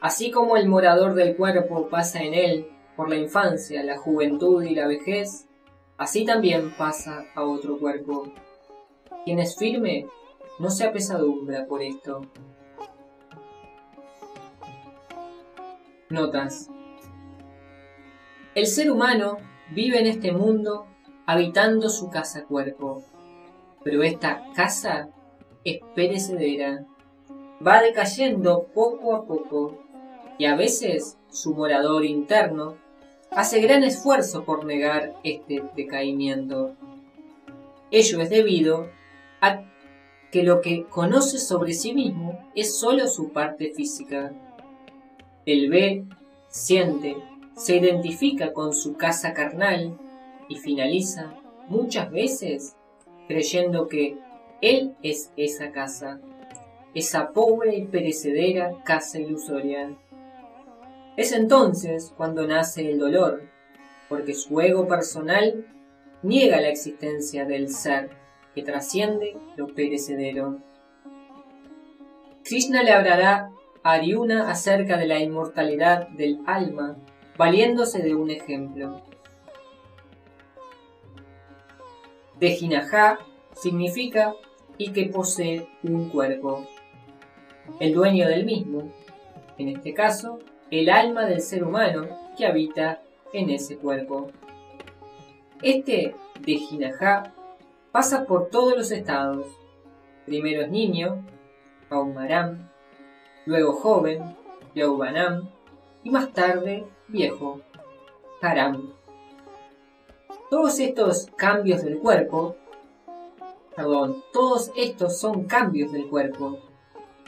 Así 0.01 0.31
como 0.31 0.57
el 0.57 0.67
morador 0.67 1.13
del 1.13 1.35
cuerpo 1.35 1.89
pasa 1.89 2.21
en 2.21 2.33
él 2.33 2.67
por 2.95 3.09
la 3.09 3.15
infancia, 3.15 3.83
la 3.83 3.97
juventud 3.97 4.63
y 4.63 4.75
la 4.75 4.87
vejez, 4.87 5.47
así 5.97 6.25
también 6.25 6.71
pasa 6.77 7.25
a 7.35 7.43
otro 7.43 7.79
cuerpo. 7.79 8.31
Quien 9.25 9.39
es 9.39 9.57
firme 9.57 10.05
no 10.59 10.69
se 10.69 10.85
apesadumbra 10.85 11.65
por 11.65 11.81
esto. 11.81 12.21
Notas. 16.09 16.69
El 18.55 18.67
ser 18.67 18.91
humano 18.91 19.37
vive 19.71 19.99
en 19.99 20.07
este 20.07 20.31
mundo 20.31 20.85
habitando 21.25 21.89
su 21.89 22.09
casa 22.09 22.43
cuerpo, 22.43 23.03
pero 23.83 24.03
esta 24.03 24.43
casa 24.55 25.09
es 25.63 25.79
perecedera, 25.95 26.85
va 27.65 27.81
decayendo 27.81 28.63
poco 28.73 29.15
a 29.15 29.25
poco 29.25 29.77
y 30.37 30.45
a 30.45 30.55
veces 30.55 31.17
su 31.29 31.53
morador 31.53 32.05
interno 32.05 32.75
hace 33.31 33.61
gran 33.61 33.83
esfuerzo 33.83 34.43
por 34.43 34.65
negar 34.65 35.13
este 35.23 35.63
decaimiento. 35.75 36.73
Ello 37.91 38.21
es 38.21 38.29
debido 38.29 38.87
a 39.41 39.68
que 40.31 40.43
lo 40.43 40.61
que 40.61 40.85
conoce 40.85 41.39
sobre 41.39 41.73
sí 41.73 41.93
mismo 41.93 42.39
es 42.55 42.77
sólo 42.79 43.07
su 43.07 43.31
parte 43.31 43.71
física. 43.73 44.31
Él 45.45 45.69
ve, 45.69 46.05
siente, 46.49 47.17
se 47.55 47.77
identifica 47.77 48.53
con 48.53 48.73
su 48.73 48.95
casa 48.95 49.33
carnal 49.33 49.97
y 50.47 50.57
finaliza 50.57 51.33
muchas 51.67 52.11
veces 52.11 52.75
creyendo 53.27 53.87
que 53.87 54.17
él 54.61 54.95
es 55.01 55.31
esa 55.37 55.71
casa, 55.71 56.19
esa 56.93 57.31
pobre 57.31 57.75
y 57.77 57.85
perecedera 57.85 58.83
casa 58.83 59.19
ilusoria. 59.19 59.95
Es 61.17 61.31
entonces 61.31 62.13
cuando 62.15 62.47
nace 62.47 62.89
el 62.89 62.99
dolor, 62.99 63.43
porque 64.09 64.33
su 64.33 64.59
ego 64.61 64.87
personal 64.87 65.65
niega 66.23 66.61
la 66.61 66.69
existencia 66.69 67.45
del 67.45 67.69
ser 67.69 68.18
que 68.53 68.63
trasciende 68.63 69.37
lo 69.55 69.67
perecedero. 69.67 70.57
Krishna 72.43 72.83
le 72.83 72.91
hablará 72.91 73.51
a 73.83 73.91
Aryuna 73.91 74.49
acerca 74.49 74.97
de 74.97 75.07
la 75.07 75.19
inmortalidad 75.19 76.07
del 76.09 76.39
alma, 76.45 76.97
valiéndose 77.37 78.01
de 78.01 78.15
un 78.15 78.31
ejemplo. 78.31 79.01
Dejinaja 82.39 83.19
significa 83.53 84.33
y 84.77 84.91
que 84.91 85.05
posee 85.05 85.67
un 85.83 86.09
cuerpo. 86.09 86.65
El 87.79 87.93
dueño 87.93 88.27
del 88.27 88.45
mismo, 88.45 88.91
en 89.57 89.69
este 89.69 89.93
caso, 89.93 90.39
el 90.71 90.89
alma 90.89 91.25
del 91.25 91.41
ser 91.41 91.63
humano 91.63 92.07
que 92.37 92.45
habita 92.45 93.01
en 93.33 93.49
ese 93.49 93.77
cuerpo. 93.77 94.31
Este 95.61 96.15
de 96.39 96.55
Jinajá 96.55 97.33
pasa 97.91 98.25
por 98.25 98.49
todos 98.49 98.75
los 98.75 98.91
estados. 98.91 99.47
Primero 100.25 100.61
es 100.61 100.69
niño, 100.69 101.25
Paumaram, 101.89 102.69
luego 103.45 103.73
joven, 103.73 104.35
Yaubanam, 104.75 105.49
y 106.03 106.11
más 106.11 106.31
tarde 106.31 106.85
viejo, 107.07 107.61
Haram. 108.41 108.93
Todos 110.49 110.79
estos 110.79 111.27
cambios 111.35 111.83
del 111.83 111.97
cuerpo, 111.99 112.55
perdón, 113.75 114.23
todos 114.33 114.71
estos 114.75 115.19
son 115.19 115.45
cambios 115.45 115.91
del 115.91 116.07
cuerpo. 116.07 116.59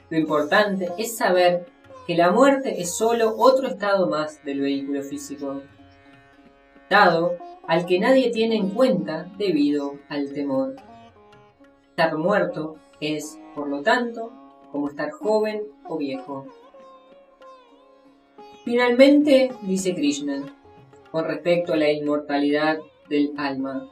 Lo 0.09 0.17
importante 0.17 0.91
es 0.97 1.17
saber 1.17 1.65
que 2.05 2.15
la 2.15 2.31
muerte 2.31 2.81
es 2.81 2.93
solo 2.95 3.35
otro 3.37 3.67
estado 3.67 4.07
más 4.07 4.43
del 4.43 4.61
vehículo 4.61 5.01
físico, 5.03 5.61
al 6.91 7.85
que 7.85 7.99
nadie 7.99 8.31
tiene 8.31 8.57
en 8.57 8.71
cuenta 8.71 9.31
debido 9.37 9.99
al 10.09 10.33
temor. 10.33 10.75
Estar 11.89 12.17
muerto 12.17 12.75
es, 12.99 13.39
por 13.55 13.69
lo 13.69 13.81
tanto, 13.81 14.33
como 14.73 14.89
estar 14.89 15.09
joven 15.11 15.63
o 15.87 15.97
viejo. 15.97 16.47
Finalmente, 18.65 19.51
dice 19.61 19.95
Krishna, 19.95 20.43
con 21.11 21.23
respecto 21.25 21.73
a 21.73 21.77
la 21.77 21.89
inmortalidad 21.89 22.79
del 23.09 23.31
alma. 23.37 23.89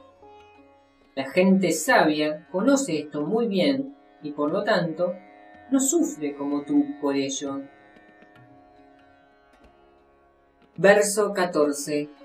La 1.14 1.30
gente 1.30 1.72
sabia 1.72 2.46
conoce 2.52 2.98
esto 2.98 3.22
muy 3.22 3.46
bien 3.46 3.96
y 4.22 4.32
por 4.32 4.52
lo 4.52 4.62
tanto 4.62 5.14
no 5.70 5.80
sufre 5.80 6.34
como 6.34 6.62
tú 6.62 6.84
por 7.00 7.16
ello. 7.16 7.62
Verso 10.76 11.32
14. 11.32 12.19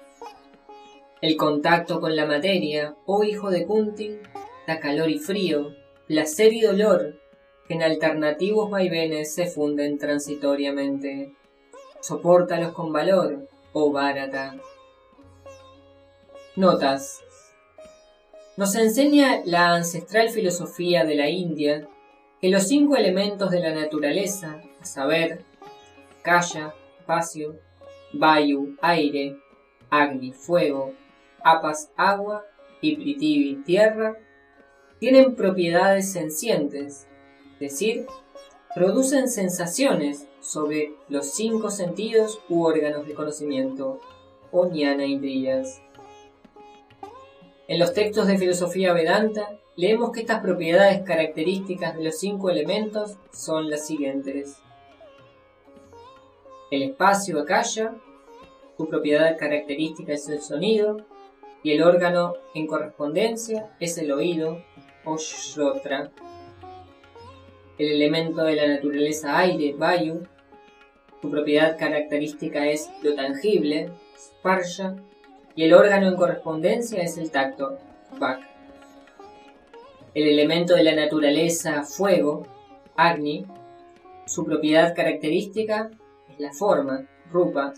El 1.26 1.38
contacto 1.38 2.00
con 2.00 2.16
la 2.16 2.28
materia, 2.28 2.96
oh 3.08 3.24
hijo 3.24 3.50
de 3.50 3.66
Kunti, 3.66 4.20
da 4.68 4.80
calor 4.80 5.10
y 5.10 5.18
frío, 5.18 5.76
placer 6.06 6.54
y 6.54 6.62
dolor, 6.62 7.20
que 7.68 7.74
en 7.74 7.82
alternativos 7.82 8.70
vaivenes 8.70 9.34
se 9.34 9.48
funden 9.48 9.98
transitoriamente. 9.98 11.34
Sopórtalos 12.00 12.74
con 12.74 12.94
valor, 12.94 13.50
oh 13.74 13.92
Bharata. 13.92 14.56
Notas. 16.56 17.24
Nos 18.56 18.76
enseña 18.76 19.42
la 19.46 19.74
ancestral 19.74 20.30
filosofía 20.30 21.06
de 21.06 21.16
la 21.16 21.28
India 21.28 21.88
que 22.40 22.52
los 22.52 22.68
cinco 22.68 22.98
elementos 22.98 23.50
de 23.50 23.62
la 23.62 23.74
naturaleza, 23.74 24.62
a 24.80 24.86
saber, 24.86 25.44
Kaya, 26.22 26.76
espacio, 27.00 27.58
Vayu, 28.14 28.78
aire, 28.84 29.38
Agni, 29.90 30.32
fuego, 30.32 30.94
Apas, 31.46 31.92
agua 31.96 32.44
y 32.82 32.96
Pritivi, 32.96 33.62
tierra, 33.64 34.18
tienen 35.00 35.36
propiedades 35.36 36.12
sencientes, 36.12 37.08
es 37.54 37.60
decir, 37.60 38.08
producen 38.74 39.30
sensaciones 39.30 40.28
sobre 40.40 40.94
los 41.08 41.28
cinco 41.36 41.70
sentidos 41.70 42.42
u 42.50 42.64
órganos 42.64 43.06
de 43.06 43.14
conocimiento, 43.14 44.02
o 44.52 44.68
jnana 44.70 45.06
indriyas. 45.06 45.84
En 47.68 47.78
los 47.78 47.94
textos 47.94 48.26
de 48.26 48.40
filosofía 48.40 48.94
Vedanta 48.94 49.60
leemos 49.76 50.12
que 50.12 50.22
estas 50.22 50.42
propiedades 50.42 51.04
características 51.04 51.96
de 51.96 52.06
los 52.06 52.18
cinco 52.18 52.50
elementos 52.50 53.18
son 53.32 53.70
las 53.70 53.86
siguientes. 53.86 54.58
El 56.72 56.82
espacio 56.82 57.40
akasha, 57.40 57.94
su 58.78 58.90
propiedad 58.90 59.38
característica 59.38 60.14
es 60.14 60.28
el 60.28 60.42
sonido, 60.42 61.06
y 61.66 61.72
el 61.72 61.82
órgano 61.82 62.36
en 62.54 62.68
correspondencia 62.68 63.72
es 63.80 63.98
el 63.98 64.12
oído 64.12 64.64
o. 65.04 65.18
El 67.80 67.92
elemento 67.92 68.44
de 68.44 68.56
la 68.56 68.68
naturaleza 68.68 69.36
aire, 69.40 69.74
vayu, 69.74 70.28
su 71.20 71.32
propiedad 71.32 71.76
característica 71.76 72.68
es 72.68 72.92
lo 73.02 73.16
tangible, 73.16 73.90
sparsha, 74.16 74.96
y 75.56 75.64
el 75.64 75.74
órgano 75.74 76.08
en 76.08 76.16
correspondencia 76.16 77.02
es 77.02 77.18
el 77.18 77.32
tacto, 77.32 77.80
bak. 78.20 78.48
El 80.14 80.28
elemento 80.28 80.76
de 80.76 80.84
la 80.84 80.94
naturaleza 80.94 81.82
fuego, 81.82 82.46
agni, 82.96 83.44
su 84.28 84.46
propiedad 84.46 84.94
característica 84.96 85.90
es 86.30 86.40
la 86.40 86.54
forma, 86.54 87.08
rupa, 87.32 87.74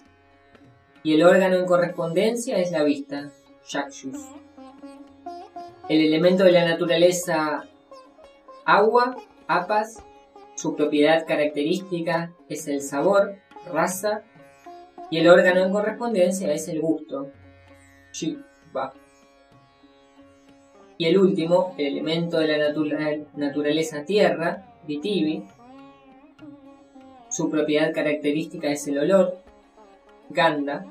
y 1.04 1.13
el 1.13 1.23
órgano 1.23 1.56
en 1.56 1.65
correspondencia 1.65 2.58
es 2.58 2.71
la 2.71 2.84
vista, 2.84 3.32
yakshus. 3.67 4.17
El 5.89 6.01
elemento 6.01 6.43
de 6.43 6.51
la 6.51 6.65
naturaleza 6.65 7.65
agua, 8.65 9.17
apas, 9.47 10.03
su 10.56 10.75
propiedad 10.75 11.25
característica 11.25 12.34
es 12.49 12.67
el 12.67 12.82
sabor, 12.82 13.36
raza, 13.71 14.23
y 15.10 15.19
el 15.19 15.30
órgano 15.30 15.63
en 15.63 15.71
correspondencia 15.71 16.51
es 16.51 16.67
el 16.67 16.82
gusto, 16.82 17.32
shiva. 18.12 18.93
Y 20.97 21.06
el 21.06 21.17
último, 21.17 21.75
el 21.77 21.88
elemento 21.88 22.39
de 22.39 22.47
la 22.47 22.73
naturaleza 23.36 24.03
tierra, 24.03 24.65
vitivi, 24.86 25.45
su 27.30 27.49
propiedad 27.49 27.93
característica 27.93 28.69
es 28.69 28.88
el 28.88 28.97
olor, 28.97 29.38
ganda, 30.30 30.86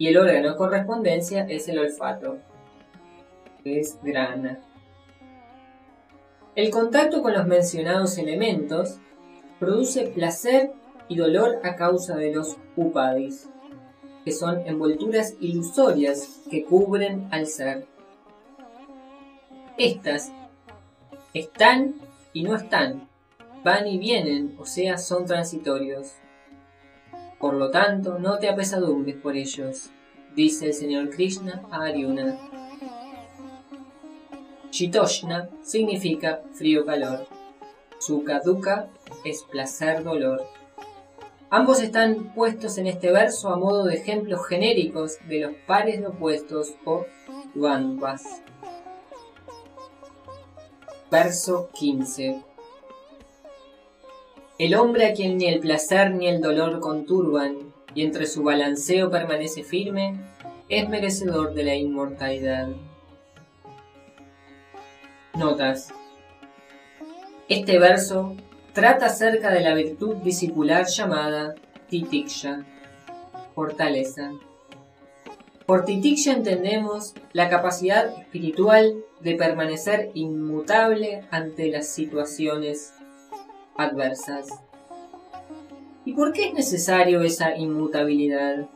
y 0.00 0.08
el 0.08 0.16
órgano 0.16 0.48
en 0.48 0.56
correspondencia 0.56 1.44
es 1.46 1.68
el 1.68 1.78
olfato, 1.78 2.38
que 3.62 3.80
es 3.80 3.98
grana. 4.02 4.58
El 6.56 6.70
contacto 6.70 7.20
con 7.20 7.34
los 7.34 7.46
mencionados 7.46 8.16
elementos 8.16 8.96
produce 9.58 10.06
placer 10.06 10.72
y 11.06 11.16
dolor 11.16 11.60
a 11.64 11.76
causa 11.76 12.16
de 12.16 12.32
los 12.32 12.56
upadis, 12.76 13.50
que 14.24 14.32
son 14.32 14.66
envolturas 14.66 15.34
ilusorias 15.38 16.40
que 16.50 16.64
cubren 16.64 17.28
al 17.30 17.46
ser. 17.46 17.84
Estas 19.76 20.32
están 21.34 21.96
y 22.32 22.42
no 22.44 22.56
están, 22.56 23.06
van 23.62 23.86
y 23.86 23.98
vienen, 23.98 24.56
o 24.58 24.64
sea, 24.64 24.96
son 24.96 25.26
transitorios. 25.26 26.14
Por 27.40 27.54
lo 27.54 27.70
tanto, 27.70 28.18
no 28.18 28.38
te 28.38 28.50
apesadumbres 28.50 29.16
por 29.16 29.34
ellos, 29.34 29.88
dice 30.36 30.66
el 30.66 30.74
señor 30.74 31.08
Krishna 31.08 31.62
a 31.70 31.84
Arjuna. 31.86 32.38
Shitoshna 34.70 35.48
significa 35.62 36.42
frío-calor. 36.52 37.26
Sukha 37.98 38.40
Dukkha 38.44 38.88
es 39.24 39.42
placer-dolor. 39.50 40.46
Ambos 41.48 41.80
están 41.80 42.34
puestos 42.34 42.76
en 42.76 42.86
este 42.86 43.10
verso 43.10 43.48
a 43.48 43.56
modo 43.56 43.84
de 43.84 43.96
ejemplos 43.96 44.46
genéricos 44.46 45.16
de 45.26 45.40
los 45.40 45.52
pares 45.66 46.04
opuestos 46.06 46.74
o 46.84 47.06
dvandvas. 47.54 48.42
Verso 51.10 51.70
15. 51.72 52.49
El 54.60 54.74
hombre 54.74 55.06
a 55.06 55.14
quien 55.14 55.38
ni 55.38 55.46
el 55.46 55.58
placer 55.58 56.10
ni 56.10 56.28
el 56.28 56.42
dolor 56.42 56.80
conturban 56.80 57.72
y 57.94 58.02
entre 58.02 58.26
su 58.26 58.42
balanceo 58.42 59.10
permanece 59.10 59.64
firme, 59.64 60.20
es 60.68 60.86
merecedor 60.86 61.54
de 61.54 61.64
la 61.64 61.74
inmortalidad. 61.76 62.68
Notas. 65.34 65.88
Este 67.48 67.78
verso 67.78 68.36
trata 68.74 69.06
acerca 69.06 69.50
de 69.50 69.60
la 69.60 69.72
virtud 69.72 70.16
discipular 70.16 70.86
llamada 70.88 71.54
titiksha, 71.88 72.66
fortaleza. 73.54 74.30
Por 75.64 75.86
titiksha 75.86 76.32
entendemos 76.32 77.14
la 77.32 77.48
capacidad 77.48 78.14
espiritual 78.20 79.06
de 79.20 79.36
permanecer 79.36 80.10
inmutable 80.12 81.22
ante 81.30 81.70
las 81.70 81.88
situaciones 81.88 82.92
adversas. 83.80 84.48
¿Y 86.04 86.14
por 86.14 86.32
qué 86.32 86.48
es 86.48 86.54
necesario 86.54 87.20
esa 87.22 87.56
inmutabilidad? 87.56 88.68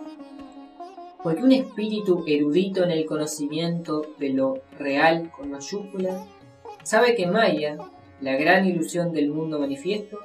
Porque 1.23 1.43
un 1.43 1.53
espíritu 1.53 2.25
erudito 2.27 2.85
en 2.85 2.91
el 2.91 3.07
conocimiento 3.07 4.03
de 4.19 4.31
lo 4.31 4.61
real 4.79 5.31
con 5.31 5.51
mayúscula 5.51 6.25
sabe 6.83 7.15
que 7.15 7.27
Maya, 7.27 7.79
la 8.21 8.37
gran 8.37 8.67
ilusión 8.67 9.13
del 9.13 9.31
mundo 9.31 9.59
manifiesto, 9.59 10.19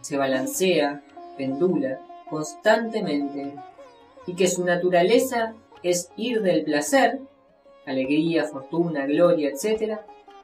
se 0.00 0.16
balancea, 0.16 1.02
pendula 1.36 2.00
constantemente 2.28 3.54
y 4.26 4.34
que 4.34 4.48
su 4.48 4.64
naturaleza 4.64 5.54
es 5.82 6.10
ir 6.16 6.42
del 6.42 6.64
placer, 6.64 7.20
alegría, 7.86 8.44
fortuna, 8.44 9.06
gloria, 9.06 9.50
etc., 9.50 9.98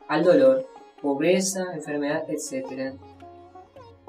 al 0.08 0.24
dolor, 0.24 0.66
pobreza, 1.00 1.74
enfermedad, 1.74 2.24
etc. 2.28 2.94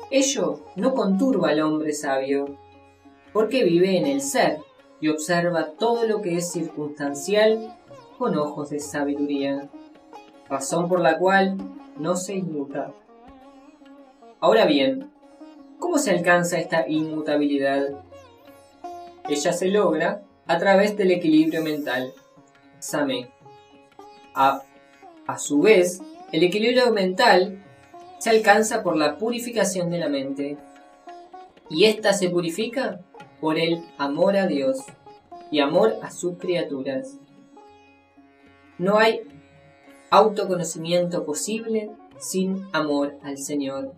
Ello 0.10 0.60
no 0.76 0.94
conturba 0.94 1.50
al 1.50 1.62
hombre 1.62 1.94
sabio, 1.94 2.58
porque 3.34 3.64
vive 3.64 3.98
en 3.98 4.06
el 4.06 4.22
ser 4.22 4.60
y 5.00 5.08
observa 5.08 5.72
todo 5.78 6.06
lo 6.06 6.22
que 6.22 6.38
es 6.38 6.52
circunstancial 6.52 7.78
con 8.18 8.38
ojos 8.38 8.70
de 8.70 8.80
sabiduría, 8.80 9.70
razón 10.50 10.88
por 10.88 11.00
la 11.00 11.18
cual 11.18 11.58
no 11.98 12.16
se 12.16 12.36
inmuta. 12.36 12.94
Ahora 14.40 14.66
bien, 14.66 15.12
¿cómo 15.80 15.98
se 15.98 16.12
alcanza 16.12 16.60
esta 16.60 16.88
inmutabilidad? 16.88 17.90
Ella 19.30 19.54
se 19.54 19.68
logra 19.70 20.24
a 20.48 20.58
través 20.58 20.98
del 20.98 21.12
equilibrio 21.12 21.64
mental, 21.64 22.14
Same. 22.80 23.30
A, 24.34 24.64
a 25.28 25.38
su 25.38 25.62
vez, 25.62 26.02
el 26.32 26.44
equilibrio 26.44 26.92
mental 26.92 27.64
se 28.22 28.30
alcanza 28.30 28.84
por 28.84 28.98
la 28.98 29.18
purificación 29.18 29.90
de 29.90 29.98
la 29.98 30.08
mente, 30.08 30.56
y 31.72 31.86
ésta 31.86 32.14
se 32.14 32.30
purifica 32.30 33.00
por 33.40 33.58
el 33.58 33.84
amor 33.98 34.38
a 34.38 34.46
Dios 34.46 34.78
y 35.50 35.60
amor 35.60 35.96
a 36.04 36.12
sus 36.12 36.38
criaturas. 36.38 37.18
No 38.78 39.00
hay 39.00 39.22
autoconocimiento 40.12 41.26
posible 41.26 41.90
sin 42.20 42.68
amor 42.74 43.18
al 43.24 43.40
Señor. 43.40 43.94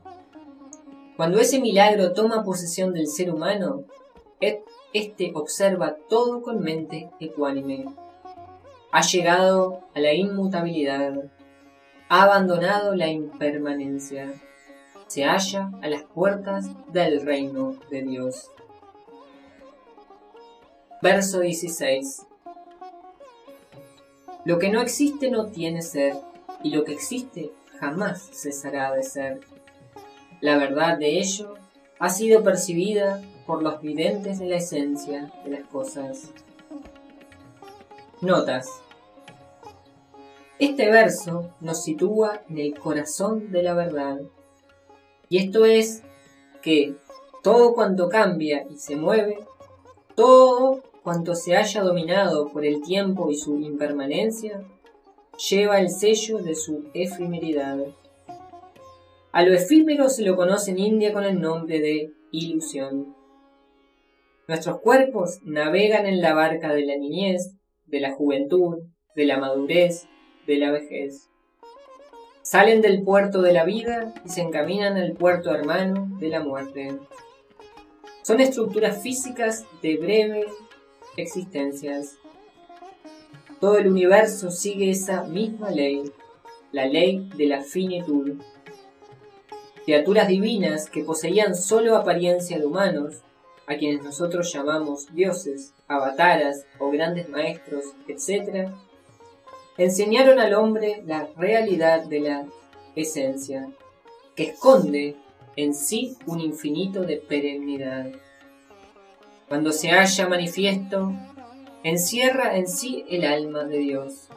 Cuando 1.17 1.39
ese 1.41 1.59
milagro 1.59 2.13
toma 2.13 2.45
posesión 2.45 2.93
del 2.93 3.07
ser 3.07 3.29
humano, 3.29 3.83
éste 4.93 5.33
observa 5.35 5.97
todo 6.07 6.41
con 6.41 6.61
mente 6.61 7.11
ecuánime. 7.19 7.87
Ha 8.93 9.01
llegado 9.01 9.81
a 9.93 9.99
la 9.99 10.13
inmutabilidad, 10.13 11.29
ha 12.13 12.21
abandonado 12.21 12.93
la 12.93 13.07
impermanencia, 13.07 14.31
se 15.07 15.23
halla 15.23 15.71
a 15.81 15.87
las 15.87 16.03
puertas 16.03 16.67
del 16.93 17.25
reino 17.25 17.75
de 17.89 18.03
Dios. 18.03 18.51
Verso 21.01 21.39
16. 21.39 22.27
Lo 24.45 24.59
que 24.59 24.69
no 24.69 24.79
existe 24.79 25.31
no 25.31 25.47
tiene 25.47 25.81
ser, 25.81 26.13
y 26.61 26.69
lo 26.69 26.83
que 26.83 26.93
existe 26.93 27.49
jamás 27.79 28.29
cesará 28.31 28.93
de 28.93 29.01
ser. 29.01 29.39
La 30.39 30.59
verdad 30.59 30.99
de 30.99 31.17
ello 31.17 31.55
ha 31.97 32.09
sido 32.09 32.43
percibida 32.43 33.23
por 33.47 33.63
los 33.63 33.81
videntes 33.81 34.37
de 34.37 34.45
la 34.45 34.57
esencia 34.57 35.33
de 35.43 35.49
las 35.49 35.63
cosas. 35.63 36.29
Notas. 38.21 38.69
Este 40.59 40.91
verso 40.91 41.55
nos 41.61 41.83
sitúa 41.83 42.43
en 42.47 42.59
el 42.59 42.77
corazón 42.77 43.51
de 43.51 43.63
la 43.63 43.73
verdad. 43.73 44.21
Y 45.27 45.39
esto 45.39 45.65
es 45.65 46.03
que 46.61 46.95
todo 47.41 47.73
cuanto 47.73 48.07
cambia 48.07 48.65
y 48.69 48.77
se 48.77 48.95
mueve, 48.95 49.39
todo 50.15 50.83
cuanto 51.03 51.33
se 51.33 51.55
haya 51.55 51.81
dominado 51.81 52.49
por 52.49 52.65
el 52.65 52.81
tiempo 52.81 53.31
y 53.31 53.35
su 53.35 53.59
impermanencia, 53.59 54.63
lleva 55.49 55.79
el 55.79 55.89
sello 55.89 56.37
de 56.37 56.53
su 56.53 56.85
efemeridad. 56.93 57.79
A 59.31 59.43
lo 59.43 59.53
efímero 59.53 60.07
se 60.09 60.23
lo 60.23 60.35
conoce 60.35 60.71
en 60.71 60.79
India 60.79 61.11
con 61.11 61.23
el 61.23 61.41
nombre 61.41 61.79
de 61.79 62.13
ilusión. 62.31 63.15
Nuestros 64.47 64.79
cuerpos 64.81 65.39
navegan 65.43 66.05
en 66.05 66.21
la 66.21 66.35
barca 66.35 66.73
de 66.73 66.85
la 66.85 66.95
niñez, 66.95 67.55
de 67.87 67.99
la 67.99 68.11
juventud, 68.11 68.83
de 69.15 69.25
la 69.25 69.37
madurez, 69.37 70.07
de 70.47 70.57
la 70.57 70.71
vejez. 70.71 71.29
Salen 72.41 72.81
del 72.81 73.03
puerto 73.03 73.41
de 73.41 73.53
la 73.53 73.63
vida 73.63 74.13
y 74.25 74.29
se 74.29 74.41
encaminan 74.41 74.97
al 74.97 75.13
puerto 75.13 75.53
hermano 75.53 76.07
de 76.19 76.29
la 76.29 76.41
muerte. 76.41 76.97
Son 78.21 78.39
estructuras 78.39 79.01
físicas 79.01 79.65
de 79.81 79.97
breve 79.97 80.45
existencias. 81.17 82.17
Todo 83.59 83.77
el 83.77 83.87
universo 83.87 84.51
sigue 84.51 84.89
esa 84.89 85.23
misma 85.23 85.71
ley, 85.71 86.11
la 86.71 86.85
ley 86.85 87.29
de 87.37 87.45
la 87.47 87.63
finitud. 87.63 88.33
Criaturas 89.85 90.27
divinas 90.27 90.89
que 90.89 91.03
poseían 91.03 91.55
solo 91.55 91.95
apariencia 91.95 92.57
de 92.57 92.65
humanos, 92.65 93.21
a 93.67 93.75
quienes 93.75 94.03
nosotros 94.03 94.51
llamamos 94.53 95.13
dioses, 95.13 95.73
avataras 95.87 96.65
o 96.79 96.89
grandes 96.89 97.29
maestros, 97.29 97.85
etc., 98.07 98.69
enseñaron 99.77 100.39
al 100.39 100.53
hombre 100.53 101.01
la 101.05 101.27
realidad 101.37 102.03
de 102.03 102.19
la 102.19 102.45
esencia, 102.95 103.69
que 104.35 104.43
esconde 104.43 105.15
en 105.55 105.73
sí 105.73 106.17
un 106.25 106.39
infinito 106.39 107.01
de 107.03 107.17
perennidad 107.17 108.07
cuando 109.53 109.71
se 109.71 109.91
halla 109.91 110.27
manifiesto, 110.27 111.13
encierra 111.83 112.57
en 112.57 112.67
sí 112.67 113.05
el 113.07 113.23
alma 113.23 113.63
de 113.65 113.77
Dios. 113.77 114.29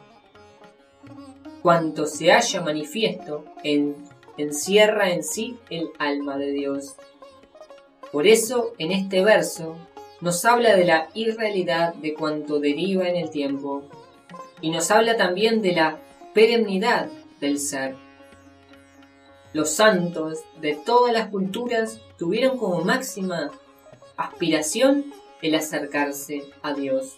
Cuanto 1.63 2.05
se 2.05 2.31
halla 2.31 2.61
manifiesto, 2.61 3.45
en, 3.63 3.95
encierra 4.37 5.09
en 5.09 5.23
sí 5.23 5.57
el 5.71 5.89
alma 5.97 6.37
de 6.37 6.51
Dios. 6.51 6.97
Por 8.11 8.27
eso, 8.27 8.75
en 8.77 8.91
este 8.91 9.23
verso, 9.23 9.75
nos 10.21 10.45
habla 10.45 10.75
de 10.75 10.85
la 10.85 11.09
irrealidad 11.15 11.95
de 11.95 12.13
cuanto 12.13 12.59
deriva 12.59 13.09
en 13.09 13.15
el 13.15 13.31
tiempo, 13.31 13.83
y 14.61 14.69
nos 14.69 14.91
habla 14.91 15.17
también 15.17 15.61
de 15.61 15.73
la 15.73 15.99
perennidad 16.33 17.09
del 17.39 17.59
ser. 17.59 17.95
Los 19.53 19.71
santos 19.71 20.39
de 20.61 20.75
todas 20.75 21.13
las 21.13 21.29
culturas 21.29 21.99
tuvieron 22.17 22.57
como 22.57 22.83
máxima 22.83 23.51
aspiración 24.15 25.13
el 25.41 25.55
acercarse 25.55 26.43
a 26.61 26.73
Dios. 26.73 27.17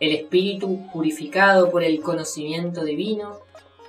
El 0.00 0.12
espíritu 0.12 0.86
purificado 0.92 1.70
por 1.70 1.82
el 1.82 2.00
conocimiento 2.00 2.84
divino 2.84 3.38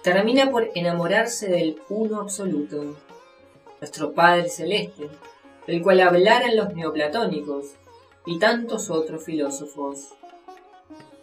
termina 0.04 0.50
por 0.50 0.72
enamorarse 0.76 1.50
del 1.50 1.80
uno 1.90 2.22
absoluto, 2.22 2.96
nuestro 3.80 4.14
Padre 4.14 4.50
Celeste, 4.50 5.10
del 5.68 5.82
cual 5.82 6.00
hablaran 6.00 6.56
los 6.56 6.74
neoplatónicos 6.74 7.74
y 8.26 8.40
tantos 8.40 8.90
otros 8.90 9.24
filósofos. 9.24 10.10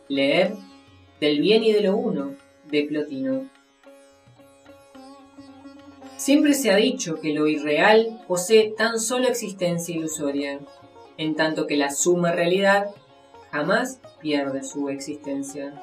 Leer 0.09 0.55
del 1.21 1.41
bien 1.41 1.65
y 1.65 1.73
de 1.73 1.81
lo 1.83 1.97
uno 1.97 2.35
de 2.71 2.85
Plotino. 2.85 3.49
Siempre 6.17 6.55
se 6.55 6.71
ha 6.71 6.77
dicho 6.77 7.21
que 7.21 7.35
lo 7.35 7.47
irreal 7.47 8.21
posee 8.27 8.71
tan 8.77 8.99
solo 8.99 9.29
existencia 9.29 9.95
ilusoria, 9.95 10.59
en 11.19 11.35
tanto 11.37 11.67
que 11.67 11.77
la 11.77 11.91
suma 11.91 12.33
realidad 12.33 12.91
jamás 13.51 14.01
pierde 14.21 14.63
su 14.63 14.89
existencia. 14.89 15.83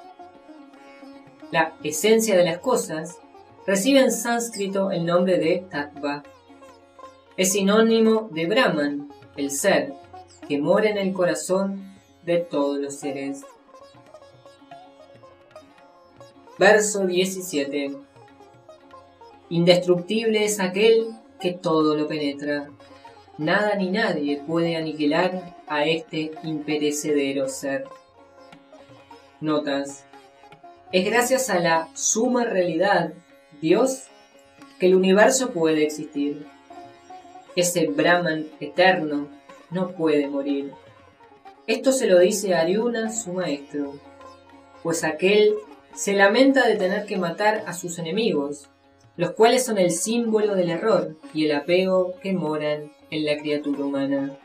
La 1.52 1.76
esencia 1.84 2.36
de 2.36 2.46
las 2.46 2.58
cosas 2.58 3.20
recibe 3.66 4.00
en 4.00 4.12
sánscrito 4.12 4.92
el 4.92 5.06
nombre 5.06 5.38
de 5.38 5.66
Tattva. 5.70 6.24
Es 7.38 7.54
sinónimo 7.54 8.30
de 8.32 8.46
Brahman, 8.48 9.10
el 9.38 9.52
ser, 9.52 9.94
que 10.48 10.60
mora 10.60 10.90
en 10.90 10.98
el 10.98 11.14
corazón 11.14 11.94
de 12.24 12.40
todos 12.40 12.80
los 12.80 12.96
seres. 12.96 13.44
Verso 16.60 17.08
17 17.08 17.96
Indestructible 19.50 20.46
es 20.46 20.60
aquel 20.60 21.08
que 21.40 21.52
todo 21.52 21.96
lo 21.96 22.08
penetra. 22.08 22.70
Nada 23.38 23.76
ni 23.76 23.90
nadie 23.90 24.42
puede 24.46 24.76
aniquilar 24.76 25.56
a 25.68 25.86
este 25.86 26.32
imperecedero 26.44 27.50
ser. 27.50 27.86
Notas. 29.42 30.06
Es 30.92 31.06
gracias 31.06 31.50
a 31.50 31.60
la 31.60 31.90
suma 31.96 32.46
realidad, 32.46 33.14
Dios, 33.60 34.04
que 34.80 34.86
el 34.86 34.96
universo 34.96 35.50
puede 35.50 35.84
existir. 35.84 36.46
Ese 37.56 37.88
Brahman 37.88 38.48
eterno 38.60 39.28
no 39.72 39.92
puede 39.92 40.28
morir. 40.28 40.72
Esto 41.66 41.92
se 41.92 42.06
lo 42.08 42.20
dice 42.20 42.54
Ariuna, 42.54 43.12
su 43.12 43.34
maestro, 43.34 43.94
pues 44.84 45.04
aquel 45.04 45.56
se 45.96 46.14
lamenta 46.14 46.68
de 46.68 46.76
tener 46.76 47.06
que 47.06 47.18
matar 47.18 47.64
a 47.68 47.74
sus 47.74 48.00
enemigos, 48.00 48.70
los 49.16 49.32
cuales 49.32 49.66
son 49.66 49.78
el 49.78 49.92
símbolo 49.92 50.56
del 50.56 50.70
error 50.70 51.16
y 51.34 51.46
el 51.46 51.56
apego 51.56 52.16
que 52.22 52.34
moran 52.34 52.92
en 53.12 53.26
la 53.26 53.38
criatura 53.38 53.86
humana. 53.86 54.38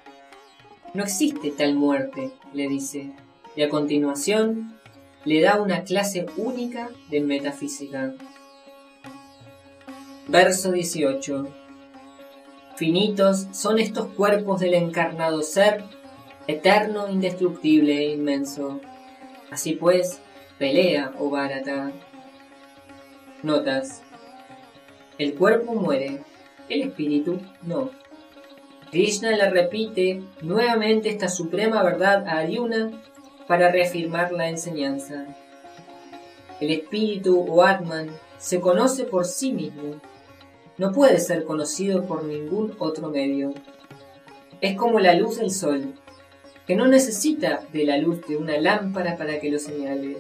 No 0.94 1.04
existe 1.04 1.50
tal 1.50 1.74
muerte, 1.74 2.30
le 2.52 2.68
dice, 2.68 3.12
y 3.56 3.62
a 3.62 3.68
continuación 3.68 4.78
le 5.24 5.40
da 5.40 5.60
una 5.60 5.84
clase 5.84 6.26
única 6.36 6.90
de 7.10 7.20
metafísica. 7.20 8.14
Verso 10.28 10.72
18. 10.72 11.48
Finitos 12.76 13.48
son 13.52 13.78
estos 13.78 14.08
cuerpos 14.08 14.60
del 14.60 14.74
encarnado 14.74 15.42
ser, 15.42 15.82
eterno, 16.46 17.08
indestructible 17.08 17.98
e 17.98 18.14
inmenso. 18.14 18.80
Así 19.50 19.72
pues, 19.72 20.20
pelea, 20.58 21.12
oh 21.18 21.30
Bharata. 21.30 21.92
Notas. 23.42 24.02
El 25.18 25.34
cuerpo 25.34 25.74
muere, 25.74 26.22
el 26.68 26.82
espíritu 26.82 27.40
no. 27.62 27.90
Krishna 28.90 29.30
le 29.30 29.50
repite 29.50 30.22
nuevamente 30.42 31.10
esta 31.10 31.28
suprema 31.28 31.82
verdad 31.82 32.26
a 32.26 32.38
Arjuna 32.38 32.90
para 33.46 33.70
reafirmar 33.70 34.32
la 34.32 34.48
enseñanza. 34.48 35.26
El 36.60 36.70
espíritu 36.70 37.40
o 37.40 37.62
Atman 37.62 38.10
se 38.38 38.60
conoce 38.60 39.04
por 39.04 39.26
sí 39.26 39.52
mismo. 39.52 40.00
No 40.76 40.92
puede 40.92 41.18
ser 41.20 41.44
conocido 41.44 42.04
por 42.04 42.24
ningún 42.24 42.74
otro 42.78 43.08
medio. 43.10 43.52
Es 44.60 44.76
como 44.76 45.00
la 45.00 45.14
luz 45.14 45.38
del 45.38 45.50
sol, 45.50 45.94
que 46.66 46.74
no 46.74 46.86
necesita 46.88 47.62
de 47.72 47.84
la 47.84 47.98
luz 47.98 48.26
de 48.26 48.36
una 48.36 48.58
lámpara 48.58 49.16
para 49.16 49.40
que 49.40 49.50
lo 49.50 49.58
señale. 49.58 50.16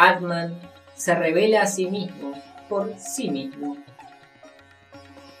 Atman 0.00 0.60
se 0.94 1.12
revela 1.12 1.62
a 1.62 1.66
sí 1.66 1.86
mismo 1.86 2.32
por 2.68 2.96
sí 2.98 3.30
mismo. 3.30 3.76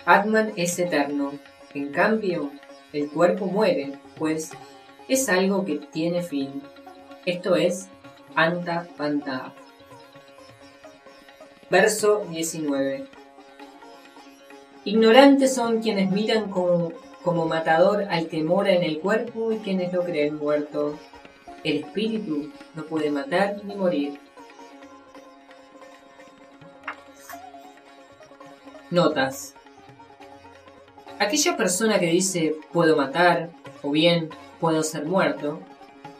Atman 0.04 0.52
es 0.56 0.76
eterno, 0.80 1.32
en 1.74 1.92
cambio, 1.92 2.50
el 2.92 3.08
cuerpo 3.08 3.46
muere, 3.46 3.98
pues 4.16 4.50
es 5.06 5.28
algo 5.28 5.64
que 5.64 5.76
tiene 5.76 6.22
fin. 6.22 6.60
Esto 7.24 7.54
es 7.54 7.88
Anta 8.34 8.88
Panta. 8.96 9.52
Verso 11.70 12.24
19. 12.28 13.06
Ignorantes 14.84 15.54
son 15.54 15.82
quienes 15.82 16.10
miran 16.10 16.50
como, 16.50 16.92
como 17.22 17.46
matador 17.46 18.06
al 18.10 18.26
que 18.26 18.42
mora 18.42 18.72
en 18.72 18.82
el 18.82 18.98
cuerpo 18.98 19.52
y 19.52 19.58
quienes 19.58 19.92
lo 19.92 20.02
creen 20.02 20.36
muerto. 20.36 20.98
El 21.62 21.84
espíritu 21.84 22.50
no 22.74 22.84
puede 22.86 23.10
matar 23.10 23.62
ni 23.64 23.76
morir. 23.76 24.18
Notas. 28.90 29.54
Aquella 31.18 31.58
persona 31.58 32.00
que 32.00 32.06
dice 32.06 32.56
puedo 32.72 32.96
matar 32.96 33.50
o 33.82 33.90
bien 33.90 34.30
puedo 34.60 34.82
ser 34.82 35.04
muerto, 35.04 35.60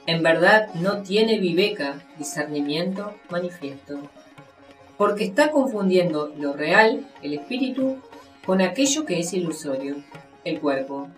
en 0.06 0.22
verdad 0.22 0.74
no 0.74 1.02
tiene 1.02 1.38
viveca, 1.38 2.04
discernimiento 2.18 3.14
manifiesto, 3.30 4.00
porque 4.98 5.24
está 5.24 5.50
confundiendo 5.50 6.34
lo 6.36 6.52
real, 6.52 7.08
el 7.22 7.34
espíritu, 7.34 8.02
con 8.44 8.60
aquello 8.60 9.06
que 9.06 9.18
es 9.18 9.32
ilusorio, 9.32 9.96
el 10.44 10.60
cuerpo. 10.60 11.08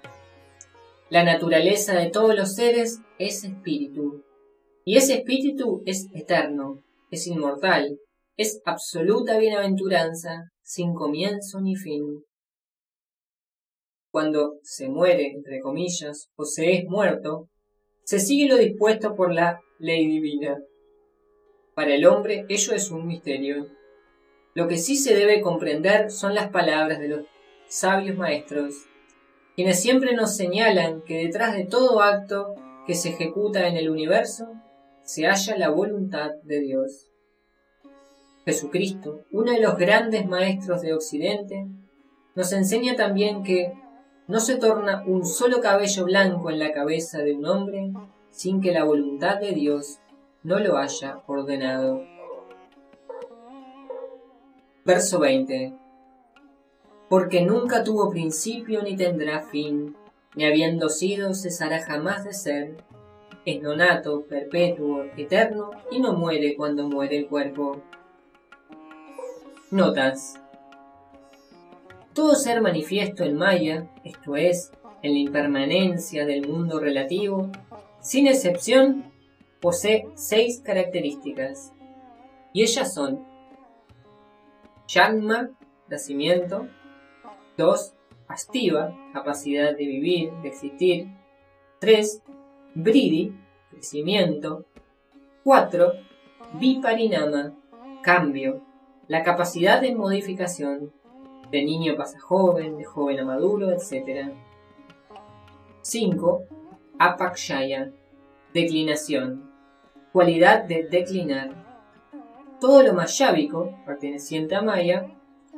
La 1.08 1.24
naturaleza 1.24 1.94
de 1.94 2.10
todos 2.10 2.36
los 2.36 2.54
seres 2.54 3.00
es 3.18 3.42
espíritu, 3.42 4.24
y 4.84 4.98
ese 4.98 5.14
espíritu 5.14 5.82
es 5.84 6.06
eterno, 6.14 6.84
es 7.10 7.26
inmortal, 7.26 7.98
es 8.36 8.60
absoluta 8.64 9.36
bienaventuranza, 9.36 10.50
sin 10.70 10.94
comienzo 10.94 11.60
ni 11.60 11.74
fin. 11.74 12.22
Cuando 14.12 14.60
se 14.62 14.88
muere, 14.88 15.32
entre 15.34 15.58
comillas, 15.58 16.30
o 16.36 16.44
se 16.44 16.74
es 16.74 16.84
muerto, 16.84 17.48
se 18.04 18.20
sigue 18.20 18.46
lo 18.46 18.56
dispuesto 18.56 19.16
por 19.16 19.34
la 19.34 19.60
ley 19.80 20.06
divina. 20.06 20.56
Para 21.74 21.96
el 21.96 22.06
hombre 22.06 22.44
ello 22.48 22.72
es 22.72 22.92
un 22.92 23.08
misterio. 23.08 23.66
Lo 24.54 24.68
que 24.68 24.76
sí 24.76 24.94
se 24.94 25.16
debe 25.16 25.40
comprender 25.40 26.12
son 26.12 26.36
las 26.36 26.50
palabras 26.50 27.00
de 27.00 27.08
los 27.08 27.26
sabios 27.66 28.16
maestros, 28.16 28.74
quienes 29.56 29.80
siempre 29.80 30.14
nos 30.14 30.36
señalan 30.36 31.02
que 31.02 31.24
detrás 31.24 31.56
de 31.56 31.64
todo 31.64 32.00
acto 32.00 32.54
que 32.86 32.94
se 32.94 33.08
ejecuta 33.08 33.66
en 33.66 33.76
el 33.76 33.90
universo 33.90 34.46
se 35.02 35.26
halla 35.26 35.58
la 35.58 35.70
voluntad 35.70 36.30
de 36.44 36.60
Dios. 36.60 37.09
Jesucristo, 38.50 39.20
uno 39.30 39.52
de 39.52 39.60
los 39.60 39.76
grandes 39.76 40.26
maestros 40.26 40.82
de 40.82 40.92
Occidente, 40.92 41.66
nos 42.34 42.52
enseña 42.52 42.96
también 42.96 43.44
que 43.44 43.72
no 44.26 44.40
se 44.40 44.56
torna 44.56 45.04
un 45.06 45.24
solo 45.24 45.60
cabello 45.60 46.04
blanco 46.04 46.50
en 46.50 46.58
la 46.58 46.72
cabeza 46.72 47.18
de 47.18 47.34
un 47.34 47.46
hombre 47.46 47.92
sin 48.30 48.60
que 48.60 48.72
la 48.72 48.82
voluntad 48.82 49.38
de 49.38 49.52
Dios 49.52 50.00
no 50.42 50.58
lo 50.58 50.78
haya 50.78 51.22
ordenado. 51.28 52.02
Verso 54.84 55.20
20. 55.20 55.74
Porque 57.08 57.42
nunca 57.42 57.84
tuvo 57.84 58.10
principio 58.10 58.82
ni 58.82 58.96
tendrá 58.96 59.42
fin, 59.42 59.94
ni 60.34 60.44
habiendo 60.44 60.88
sido 60.88 61.34
cesará 61.34 61.82
jamás 61.82 62.24
de 62.24 62.32
ser. 62.32 62.76
Es 63.44 63.62
nonato, 63.62 64.22
perpetuo, 64.26 65.04
eterno, 65.16 65.70
y 65.90 66.00
no 66.00 66.14
muere 66.14 66.56
cuando 66.56 66.88
muere 66.88 67.18
el 67.18 67.28
cuerpo. 67.28 67.82
Notas. 69.70 70.34
Todo 72.12 72.34
ser 72.34 72.60
manifiesto 72.60 73.22
en 73.22 73.36
Maya, 73.36 73.88
esto 74.02 74.34
es, 74.34 74.72
en 75.00 75.12
la 75.12 75.18
impermanencia 75.20 76.26
del 76.26 76.48
mundo 76.48 76.80
relativo, 76.80 77.52
sin 78.00 78.26
excepción, 78.26 79.04
posee 79.60 80.08
seis 80.14 80.60
características. 80.60 81.72
Y 82.52 82.62
ellas 82.62 82.92
son 82.92 83.24
Yanma, 84.88 85.50
nacimiento, 85.88 86.66
2. 87.56 87.94
Astiva, 88.26 88.92
capacidad 89.12 89.70
de 89.76 89.86
vivir, 89.86 90.32
de 90.42 90.48
existir, 90.48 91.06
3. 91.78 92.22
Bridi, 92.74 93.32
crecimiento, 93.70 94.64
4. 95.44 95.92
Viparinama, 96.54 97.54
cambio, 98.02 98.62
la 99.10 99.24
capacidad 99.24 99.80
de 99.80 99.92
modificación, 99.92 100.92
de 101.50 101.64
niño 101.64 101.96
pasa 101.96 102.20
joven, 102.20 102.78
de 102.78 102.84
joven 102.84 103.18
a 103.18 103.24
maduro, 103.24 103.72
etc. 103.72 104.30
5. 105.82 106.44
Apakshaya, 106.96 107.90
declinación, 108.54 109.50
cualidad 110.12 110.62
de 110.62 110.84
declinar. 110.84 111.50
Todo 112.60 112.84
lo 112.84 112.92
mayábico, 112.94 113.74
perteneciente 113.84 114.54
a 114.54 114.62
Maya, 114.62 115.08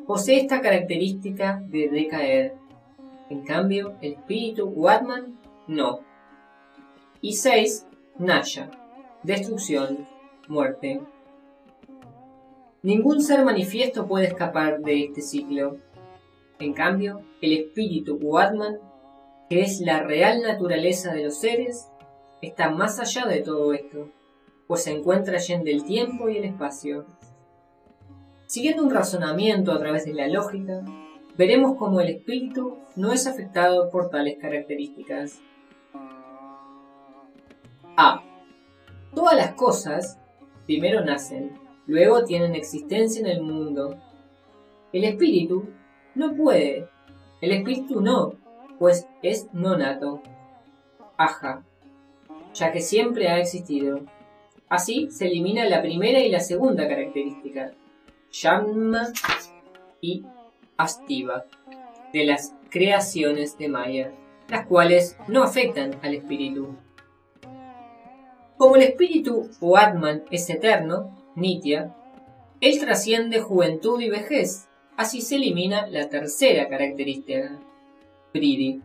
posee 0.07 0.41
esta 0.41 0.63
característica 0.63 1.63
de 1.67 1.91
decaer. 1.91 2.55
En 3.29 3.45
cambio, 3.45 3.99
el 4.01 4.15
espíritu 4.15 4.65
Watman 4.65 5.39
no. 5.67 6.01
Y 7.21 7.35
6. 7.35 7.87
Naya, 8.17 8.71
destrucción, 9.23 10.09
muerte. 10.49 11.03
Ningún 12.83 13.23
ser 13.23 13.45
manifiesto 13.45 14.09
puede 14.09 14.27
escapar 14.27 14.81
de 14.81 15.05
este 15.05 15.23
ciclo. 15.23 15.77
En 16.59 16.73
cambio, 16.73 17.23
el 17.41 17.53
espíritu 17.53 18.19
o 18.25 18.39
Atman, 18.39 18.81
que 19.49 19.61
es 19.61 19.81
la 19.81 20.03
real 20.03 20.43
naturaleza 20.43 21.15
de 21.15 21.25
los 21.25 21.39
seres, 21.39 21.89
está 22.41 22.71
más 22.71 22.99
allá 22.99 23.27
de 23.27 23.41
todo 23.41 23.73
esto, 23.73 24.09
pues 24.67 24.83
se 24.83 24.91
encuentra 24.91 25.37
allá 25.37 25.61
del 25.61 25.85
tiempo 25.85 26.29
y 26.29 26.39
el 26.39 26.45
espacio. 26.45 27.07
Siguiendo 28.47 28.83
un 28.83 28.91
razonamiento 28.91 29.71
a 29.71 29.79
través 29.79 30.05
de 30.05 30.15
la 30.15 30.27
lógica, 30.27 30.83
veremos 31.39 31.77
cómo 31.79 32.01
el 32.01 32.09
espíritu 32.09 32.79
no 32.97 33.13
es 33.13 33.29
afectado 33.29 33.91
por 33.91 34.11
tales 34.11 34.39
características. 34.41 35.41
A. 37.97 38.25
Todas 39.15 39.37
las 39.37 39.55
cosas 39.55 40.19
primero 40.67 41.05
nacen 41.05 41.62
luego 41.93 42.25
tienen 42.25 42.55
existencia 42.55 43.21
en 43.21 43.27
el 43.27 43.43
mundo. 43.43 43.99
El 44.95 45.05
espíritu 45.05 45.69
no 46.15 46.35
puede, 46.35 46.89
el 47.43 47.53
espíritu 47.53 48.01
no, 48.01 48.35
pues 48.79 49.07
es 49.23 49.49
no 49.53 49.77
nato. 49.77 50.23
Aja, 51.19 51.63
ya 52.55 52.73
que 52.73 52.81
siempre 52.81 53.29
ha 53.29 53.39
existido. 53.39 54.01
Así 54.71 55.11
se 55.11 55.27
elimina 55.27 55.67
la 55.67 55.83
primera 55.83 56.21
y 56.21 56.31
la 56.31 56.41
segunda 56.41 56.89
característica, 56.89 57.73
Shamma 58.31 59.13
y 60.01 60.25
Astiva, 60.79 61.45
de 62.15 62.25
las 62.25 62.55
creaciones 62.71 63.59
de 63.59 63.69
Maya, 63.69 64.13
las 64.49 64.67
cuales 64.67 65.19
no 65.29 65.43
afectan 65.43 66.01
al 66.03 66.15
espíritu. 66.15 66.75
Como 68.57 68.77
el 68.77 68.83
espíritu 68.83 69.51
o 69.61 69.77
Atman 69.77 70.23
es 70.31 70.49
eterno, 70.49 71.22
Nitya, 71.35 71.95
él 72.61 72.79
trasciende 72.79 73.41
juventud 73.41 74.01
y 74.01 74.09
vejez, 74.09 74.69
así 74.97 75.21
se 75.21 75.37
elimina 75.37 75.87
la 75.87 76.09
tercera 76.09 76.69
característica, 76.69 77.59
Pridi. 78.33 78.81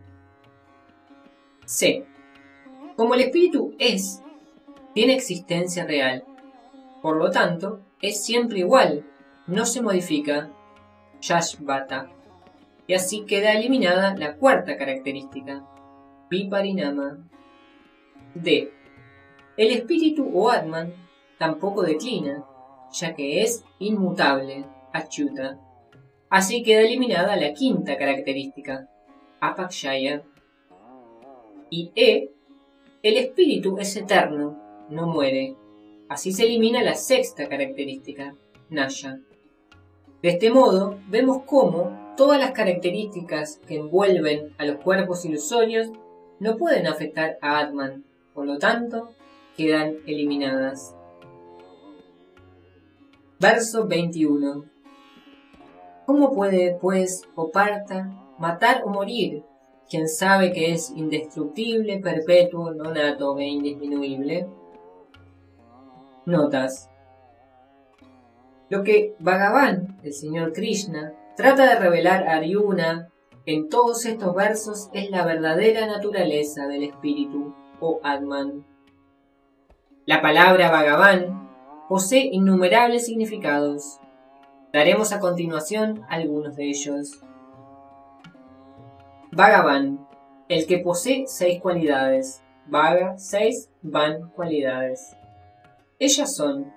C. 1.66 2.06
Como 2.96 3.14
el 3.14 3.22
espíritu 3.22 3.76
es, 3.78 4.22
tiene 4.94 5.14
existencia 5.14 5.86
real, 5.86 6.24
por 7.02 7.18
lo 7.18 7.30
tanto, 7.30 7.82
es 8.02 8.24
siempre 8.24 8.60
igual, 8.60 9.06
no 9.46 9.66
se 9.66 9.82
modifica, 9.82 10.50
Yashvata, 11.22 12.10
y 12.88 12.94
así 12.94 13.26
queda 13.26 13.54
eliminada 13.54 14.16
la 14.16 14.38
cuarta 14.38 14.78
característica, 14.78 15.64
Viparinama. 16.30 17.20
D. 18.34 18.72
El 19.56 19.72
espíritu 19.72 20.30
o 20.34 20.50
Atman 20.50 20.94
tampoco 21.38 21.84
declina, 21.84 22.44
ya 22.92 23.14
que 23.14 23.42
es 23.42 23.64
inmutable, 23.80 24.66
achyuta. 24.94 25.60
Así 26.30 26.64
queda 26.64 26.82
eliminada 26.82 27.36
la 27.36 27.54
quinta 27.54 27.98
característica, 27.98 28.90
apakshaya. 29.40 30.24
Y 31.70 31.92
E, 31.96 32.32
el 33.04 33.18
espíritu 33.18 33.78
es 33.78 33.96
eterno, 33.96 34.58
no 34.90 35.08
muere, 35.08 35.56
Así 36.10 36.32
se 36.32 36.46
elimina 36.46 36.82
la 36.84 36.96
sexta 36.96 37.50
característica, 37.50 38.34
Naya. 38.70 39.20
De 40.22 40.30
este 40.30 40.50
modo, 40.50 41.00
vemos 41.10 41.44
cómo 41.46 42.14
todas 42.16 42.40
las 42.40 42.52
características 42.52 43.60
que 43.68 43.76
envuelven 43.76 44.54
a 44.58 44.66
los 44.66 44.78
cuerpos 44.78 45.26
ilusorios 45.26 45.90
no 46.40 46.56
pueden 46.56 46.88
afectar 46.88 47.38
a 47.42 47.60
Atman, 47.60 48.06
por 48.34 48.46
lo 48.46 48.58
tanto, 48.58 49.10
quedan 49.58 49.98
eliminadas. 50.06 50.96
Verso 53.40 53.86
21. 53.86 54.66
¿Cómo 56.08 56.34
puede, 56.34 56.76
pues, 56.82 57.22
Oparta, 57.36 58.10
matar 58.40 58.82
o 58.84 58.90
morir 58.90 59.44
quien 59.88 60.10
sabe 60.10 60.52
que 60.52 60.74
es 60.74 60.90
indestructible, 60.90 62.00
perpetuo, 62.00 62.74
nonato 62.74 63.38
e 63.38 63.44
indisminuible? 63.46 64.48
Notas. 66.26 66.90
Lo 68.70 68.84
que 68.84 69.16
Bhagavan, 69.20 70.00
el 70.04 70.14
señor 70.14 70.52
Krishna, 70.52 71.14
trata 71.36 71.68
de 71.68 71.80
revelar 71.80 72.28
a 72.28 72.38
Arjuna 72.38 73.10
en 73.46 73.70
todos 73.70 74.06
estos 74.06 74.34
versos 74.34 74.90
es 74.94 75.12
la 75.12 75.24
verdadera 75.26 75.86
naturaleza 75.86 76.68
del 76.68 76.84
espíritu 76.84 77.54
o 77.80 78.00
Atman. 78.04 78.66
La 80.06 80.22
palabra 80.22 80.72
Bhagavan 80.72 81.47
posee 81.88 82.30
innumerables 82.32 83.06
significados. 83.06 84.00
Daremos 84.74 85.12
a 85.12 85.20
continuación 85.20 86.04
algunos 86.10 86.56
de 86.56 86.70
ellos. 86.70 87.22
Bhagavan, 89.32 90.08
el 90.50 90.66
que 90.68 90.80
posee 90.80 91.26
seis 91.28 91.62
cualidades. 91.62 92.42
Vaga, 92.70 93.18
seis, 93.18 93.70
van, 93.82 94.30
cualidades. 94.32 95.16
Ellas 96.00 96.36
son 96.36 96.74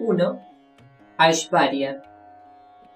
1. 0.00 0.40
Aishvarya, 1.18 2.02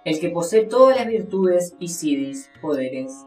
el 0.05 0.21
que 0.21 0.29
posee 0.29 0.67
todas 0.67 0.97
las 0.97 1.07
virtudes 1.07 1.75
y 1.79 1.89
siddhis, 1.89 2.51
poderes. 2.61 3.27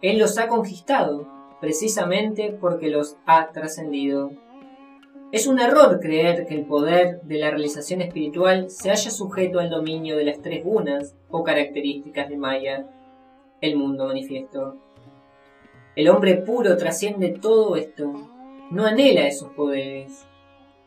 Él 0.00 0.18
los 0.18 0.38
ha 0.38 0.48
conquistado, 0.48 1.28
precisamente 1.60 2.56
porque 2.58 2.88
los 2.88 3.16
ha 3.26 3.50
trascendido. 3.52 4.30
Es 5.34 5.48
un 5.48 5.58
error 5.58 5.98
creer 5.98 6.46
que 6.46 6.54
el 6.54 6.64
poder 6.64 7.20
de 7.22 7.38
la 7.38 7.50
realización 7.50 8.00
espiritual 8.00 8.70
se 8.70 8.92
haya 8.92 9.10
sujeto 9.10 9.58
al 9.58 9.68
dominio 9.68 10.16
de 10.16 10.22
las 10.22 10.40
tres 10.40 10.62
gunas 10.62 11.16
o 11.28 11.42
características 11.42 12.28
de 12.28 12.36
Maya, 12.36 12.86
el 13.60 13.74
mundo 13.74 14.06
manifiesto. 14.06 14.76
El 15.96 16.08
hombre 16.08 16.36
puro 16.36 16.76
trasciende 16.76 17.30
todo 17.30 17.74
esto, 17.74 18.12
no 18.70 18.86
anhela 18.86 19.26
esos 19.26 19.50
poderes. 19.54 20.24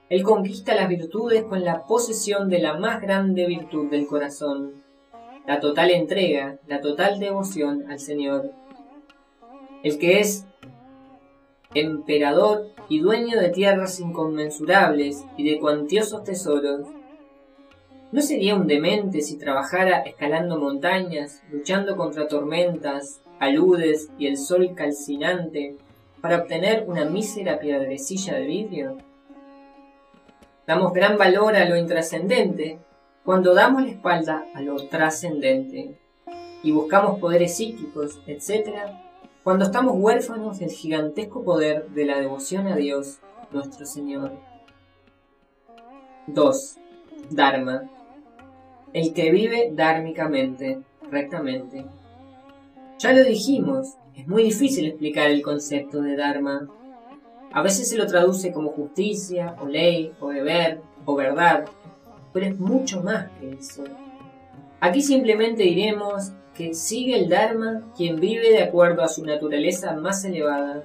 Él 0.10 0.24
conquista 0.24 0.76
las 0.76 0.88
virtudes 0.88 1.44
con 1.44 1.66
la 1.66 1.86
posesión 1.86 2.48
de 2.48 2.60
la 2.60 2.76
más 2.76 3.02
grande 3.02 3.48
virtud 3.48 3.92
del 3.92 4.08
corazón, 4.08 4.82
la 5.46 5.60
total 5.60 5.92
entrega, 5.92 6.58
la 6.68 6.80
total 6.80 7.20
devoción 7.20 7.92
al 7.92 8.00
Señor. 8.00 8.54
El 9.84 9.98
que 10.00 10.22
es 10.22 10.47
emperador 11.74 12.70
y 12.90 13.00
dueño 13.00 13.40
de 13.40 13.50
tierras 13.50 14.00
inconmensurables 14.00 15.26
y 15.38 15.50
de 15.50 15.60
cuantiosos 15.60 16.24
tesoros. 16.24 16.88
¿No 18.12 18.22
sería 18.22 18.56
un 18.56 18.68
demente 18.68 19.22
si 19.22 19.38
trabajara 19.38 20.00
escalando 20.00 20.58
montañas, 20.58 21.44
luchando 21.52 21.98
contra 21.98 22.28
tormentas, 22.28 23.22
aludes 23.40 24.10
y 24.18 24.28
el 24.28 24.38
sol 24.38 24.74
calcinante 24.76 25.76
para 26.22 26.38
obtener 26.38 26.86
una 26.88 27.06
mísera 27.06 27.60
piedrecilla 27.60 28.36
de 28.36 28.46
vidrio? 28.46 28.98
Damos 30.66 30.94
gran 30.94 31.18
valor 31.18 31.56
a 31.56 31.68
lo 31.68 31.78
intrascendente 31.78 32.80
cuando 33.24 33.54
damos 33.54 33.84
la 33.84 33.90
espalda 33.90 34.46
a 34.54 34.62
lo 34.62 34.88
trascendente 34.88 35.98
y 36.64 36.72
buscamos 36.72 37.20
poderes 37.20 37.58
psíquicos, 37.58 38.20
etc., 38.26 39.07
cuando 39.48 39.64
estamos 39.64 39.96
huérfanos 39.96 40.60
del 40.60 40.72
gigantesco 40.72 41.42
poder 41.42 41.88
de 41.92 42.04
la 42.04 42.20
devoción 42.20 42.68
a 42.68 42.76
Dios, 42.76 43.20
nuestro 43.54 43.86
Señor. 43.86 44.34
2. 46.28 46.78
Dharma. 47.30 47.90
El 48.92 49.14
que 49.14 49.32
vive 49.32 49.72
dármicamente, 49.74 50.82
rectamente. 51.10 51.86
Ya 53.00 53.14
lo 53.14 53.24
dijimos, 53.24 53.94
es 54.18 54.28
muy 54.28 54.44
difícil 54.44 54.86
explicar 54.86 55.30
el 55.30 55.42
concepto 55.42 56.02
de 56.02 56.18
Dharma. 56.18 56.68
A 57.54 57.62
veces 57.62 57.88
se 57.88 57.96
lo 57.96 58.06
traduce 58.06 58.52
como 58.52 58.72
justicia, 58.72 59.56
o 59.62 59.66
ley, 59.66 60.12
o 60.20 60.28
deber, 60.28 60.82
o 61.06 61.16
verdad, 61.16 61.64
pero 62.34 62.48
es 62.48 62.60
mucho 62.60 63.02
más 63.02 63.30
que 63.40 63.54
eso. 63.54 63.86
Aquí 64.80 65.02
simplemente 65.02 65.64
diremos 65.64 66.34
que 66.54 66.74
sigue 66.74 67.18
el 67.18 67.30
Dharma 67.30 67.92
quien 67.96 68.20
vive 68.20 68.50
de 68.50 68.64
acuerdo 68.64 69.04
a 69.04 69.08
su 69.08 69.26
naturaleza 69.26 69.94
más 69.96 70.24
elevada, 70.24 70.84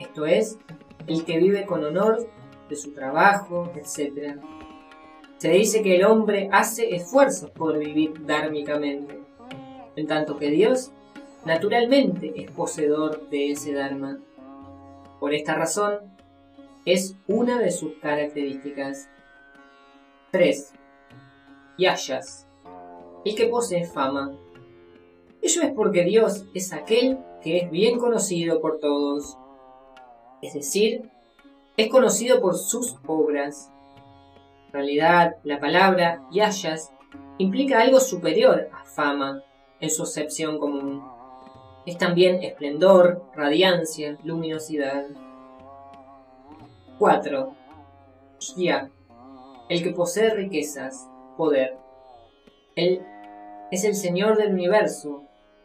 esto 0.00 0.26
es, 0.26 0.58
el 1.06 1.24
que 1.24 1.38
vive 1.38 1.64
con 1.64 1.84
honor 1.84 2.28
de 2.68 2.76
su 2.76 2.92
trabajo, 2.92 3.72
etc. 3.76 4.40
Se 5.38 5.50
dice 5.50 5.82
que 5.82 5.96
el 5.96 6.04
hombre 6.04 6.48
hace 6.52 6.94
esfuerzos 6.94 7.50
por 7.50 7.78
vivir 7.78 8.26
dármicamente, 8.26 9.20
en 9.94 10.06
tanto 10.06 10.36
que 10.36 10.50
Dios 10.50 10.92
naturalmente 11.44 12.32
es 12.36 12.50
poseedor 12.50 13.28
de 13.30 13.52
ese 13.52 13.72
Dharma. 13.72 14.18
Por 15.20 15.34
esta 15.34 15.54
razón, 15.54 15.98
es 16.84 17.14
una 17.28 17.60
de 17.60 17.70
sus 17.70 17.94
características. 18.00 19.08
3. 20.32 20.72
Yashas. 21.78 22.46
El 23.24 23.34
que 23.34 23.46
posee 23.46 23.84
fama. 23.84 24.36
Ello 25.40 25.62
es 25.62 25.72
porque 25.72 26.04
Dios 26.04 26.44
es 26.54 26.72
aquel 26.72 27.18
que 27.42 27.58
es 27.58 27.70
bien 27.70 27.98
conocido 27.98 28.60
por 28.60 28.78
todos. 28.78 29.36
Es 30.40 30.54
decir, 30.54 31.10
es 31.76 31.88
conocido 31.88 32.40
por 32.40 32.56
sus 32.56 32.96
obras. 33.06 33.70
En 34.66 34.72
realidad, 34.72 35.36
la 35.44 35.60
palabra 35.60 36.22
yayas 36.30 36.92
implica 37.38 37.80
algo 37.80 38.00
superior 38.00 38.68
a 38.72 38.84
fama 38.84 39.42
en 39.80 39.90
su 39.90 40.02
acepción 40.02 40.58
común. 40.58 41.02
Es 41.86 41.98
también 41.98 42.42
esplendor, 42.42 43.24
radiancia, 43.34 44.16
luminosidad. 44.22 45.06
4. 46.98 47.54
Ya, 48.56 48.90
el 49.68 49.82
que 49.82 49.90
posee 49.90 50.30
riquezas, 50.34 51.08
poder. 51.36 51.76
Él 52.76 53.02
es 53.72 53.82
el 53.82 53.96
Señor 53.96 54.36
del 54.36 54.52
universo 54.52 55.24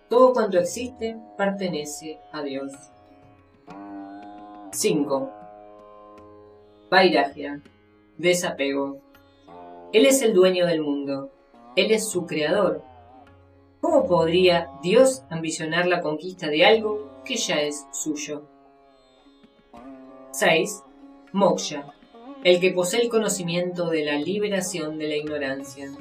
todo 0.09 0.31
cuanto 0.31 0.57
existe 0.57 1.17
pertenece 1.37 2.17
a 2.31 2.41
Dios. 2.41 2.71
5. 4.71 5.31
Vairagya. 6.89 7.61
Desapego. 8.17 9.01
Él 9.91 10.05
es 10.05 10.21
el 10.21 10.33
dueño 10.33 10.65
del 10.65 10.81
mundo. 10.81 11.29
Él 11.75 11.91
es 11.91 12.07
su 12.09 12.25
creador. 12.25 12.81
¿Cómo 13.81 14.07
podría 14.07 14.69
Dios 14.81 15.23
ambicionar 15.29 15.87
la 15.87 16.01
conquista 16.01 16.47
de 16.47 16.65
algo 16.65 17.21
que 17.25 17.35
ya 17.35 17.59
es 17.59 17.85
suyo? 17.91 18.43
6. 20.31 20.83
Moksha. 21.33 21.93
El 22.45 22.61
que 22.61 22.71
posee 22.71 23.01
el 23.01 23.09
conocimiento 23.09 23.89
de 23.89 24.05
la 24.05 24.17
liberación 24.17 24.97
de 24.97 25.07
la 25.09 25.15
ignorancia. 25.17 25.91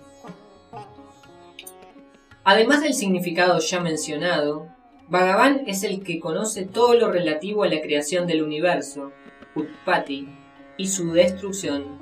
Además 2.48 2.80
del 2.80 2.94
significado 2.94 3.58
ya 3.58 3.80
mencionado, 3.80 4.68
Bhagavan 5.08 5.64
es 5.66 5.82
el 5.82 6.04
que 6.04 6.20
conoce 6.20 6.64
todo 6.64 6.94
lo 6.94 7.10
relativo 7.10 7.64
a 7.64 7.68
la 7.68 7.80
creación 7.80 8.28
del 8.28 8.44
universo, 8.44 9.10
Utpati, 9.56 10.28
y 10.76 10.86
su 10.86 11.12
destrucción, 11.12 11.98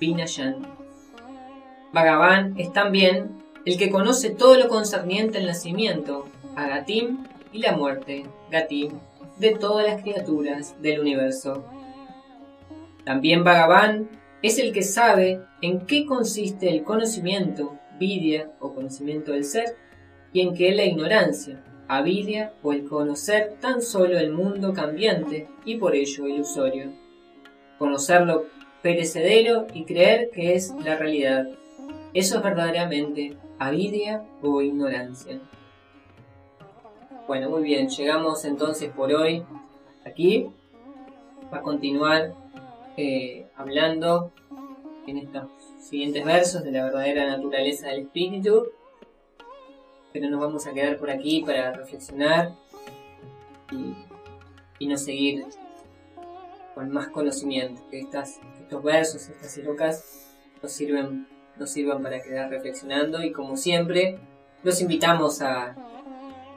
Vinayan. 0.00 0.66
Bhagavan 1.92 2.58
es 2.58 2.72
también 2.72 3.42
el 3.66 3.76
que 3.76 3.90
conoce 3.90 4.30
todo 4.30 4.56
lo 4.56 4.68
concerniente 4.68 5.36
al 5.36 5.46
nacimiento, 5.46 6.26
Agatim, 6.56 7.26
y 7.52 7.58
la 7.58 7.76
muerte, 7.76 8.24
Gatim, 8.50 8.92
de 9.36 9.50
todas 9.50 9.86
las 9.86 10.00
criaturas 10.00 10.74
del 10.80 11.00
universo. 11.00 11.66
También 13.04 13.44
Bhagavan 13.44 14.08
es 14.40 14.58
el 14.58 14.72
que 14.72 14.84
sabe 14.84 15.42
en 15.60 15.84
qué 15.84 16.06
consiste 16.06 16.70
el 16.70 16.82
conocimiento, 16.82 17.78
vidya 18.02 18.50
o 18.58 18.74
conocimiento 18.74 19.30
del 19.32 19.44
ser, 19.44 19.76
y 20.32 20.40
en 20.40 20.54
que 20.54 20.72
la 20.72 20.84
ignorancia, 20.84 21.62
avidia 21.86 22.52
o 22.62 22.72
el 22.72 22.88
conocer 22.88 23.54
tan 23.60 23.80
solo 23.80 24.18
el 24.18 24.32
mundo 24.32 24.72
cambiante 24.72 25.48
y 25.64 25.76
por 25.76 25.94
ello 25.94 26.26
ilusorio. 26.26 26.92
Conocerlo 27.78 28.46
perecedero 28.82 29.66
y 29.72 29.84
creer 29.84 30.30
que 30.30 30.54
es 30.54 30.74
la 30.84 30.96
realidad. 30.96 31.48
Eso 32.12 32.38
es 32.38 32.42
verdaderamente 32.42 33.36
avidia 33.58 34.24
o 34.42 34.62
ignorancia. 34.62 35.40
Bueno, 37.28 37.50
muy 37.50 37.62
bien, 37.62 37.88
llegamos 37.88 38.44
entonces 38.44 38.90
por 38.90 39.12
hoy 39.12 39.44
aquí. 40.04 40.48
Va 41.52 41.58
a 41.58 41.62
continuar 41.62 42.32
eh, 42.96 43.46
hablando 43.54 44.32
en 45.06 45.18
estos 45.18 45.48
siguientes 45.80 46.24
versos 46.24 46.64
de 46.64 46.72
la 46.72 46.84
verdadera 46.84 47.26
naturaleza 47.26 47.88
del 47.88 48.02
espíritu. 48.02 48.68
Pero 50.12 50.28
nos 50.28 50.40
vamos 50.40 50.66
a 50.66 50.72
quedar 50.72 50.98
por 50.98 51.10
aquí 51.10 51.42
para 51.44 51.72
reflexionar 51.72 52.54
y, 53.70 54.86
no 54.86 54.96
seguir 54.96 55.44
con 56.74 56.90
más 56.90 57.08
conocimiento. 57.08 57.80
Que 57.88 58.00
estas, 58.00 58.40
estos 58.60 58.82
versos, 58.82 59.28
estas 59.28 59.52
silocas 59.52 60.26
nos 60.60 60.72
sirven, 60.72 61.26
nos 61.56 61.70
sirvan 61.70 62.02
para 62.02 62.20
quedar 62.20 62.50
reflexionando 62.50 63.22
y 63.22 63.32
como 63.32 63.56
siempre 63.56 64.18
los 64.64 64.80
invitamos 64.80 65.40
a, 65.40 65.76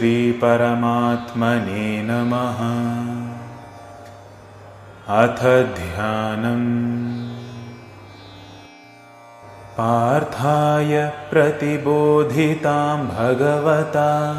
श्रीपरमात्मने 0.00 2.02
नमः। 2.02 2.58
अथ 5.18 5.74
ध्यानम्। 5.74 7.30
पार्थाय 9.78 11.12
प्रतिबोधितां 11.30 12.98
भगवता। 12.98 14.32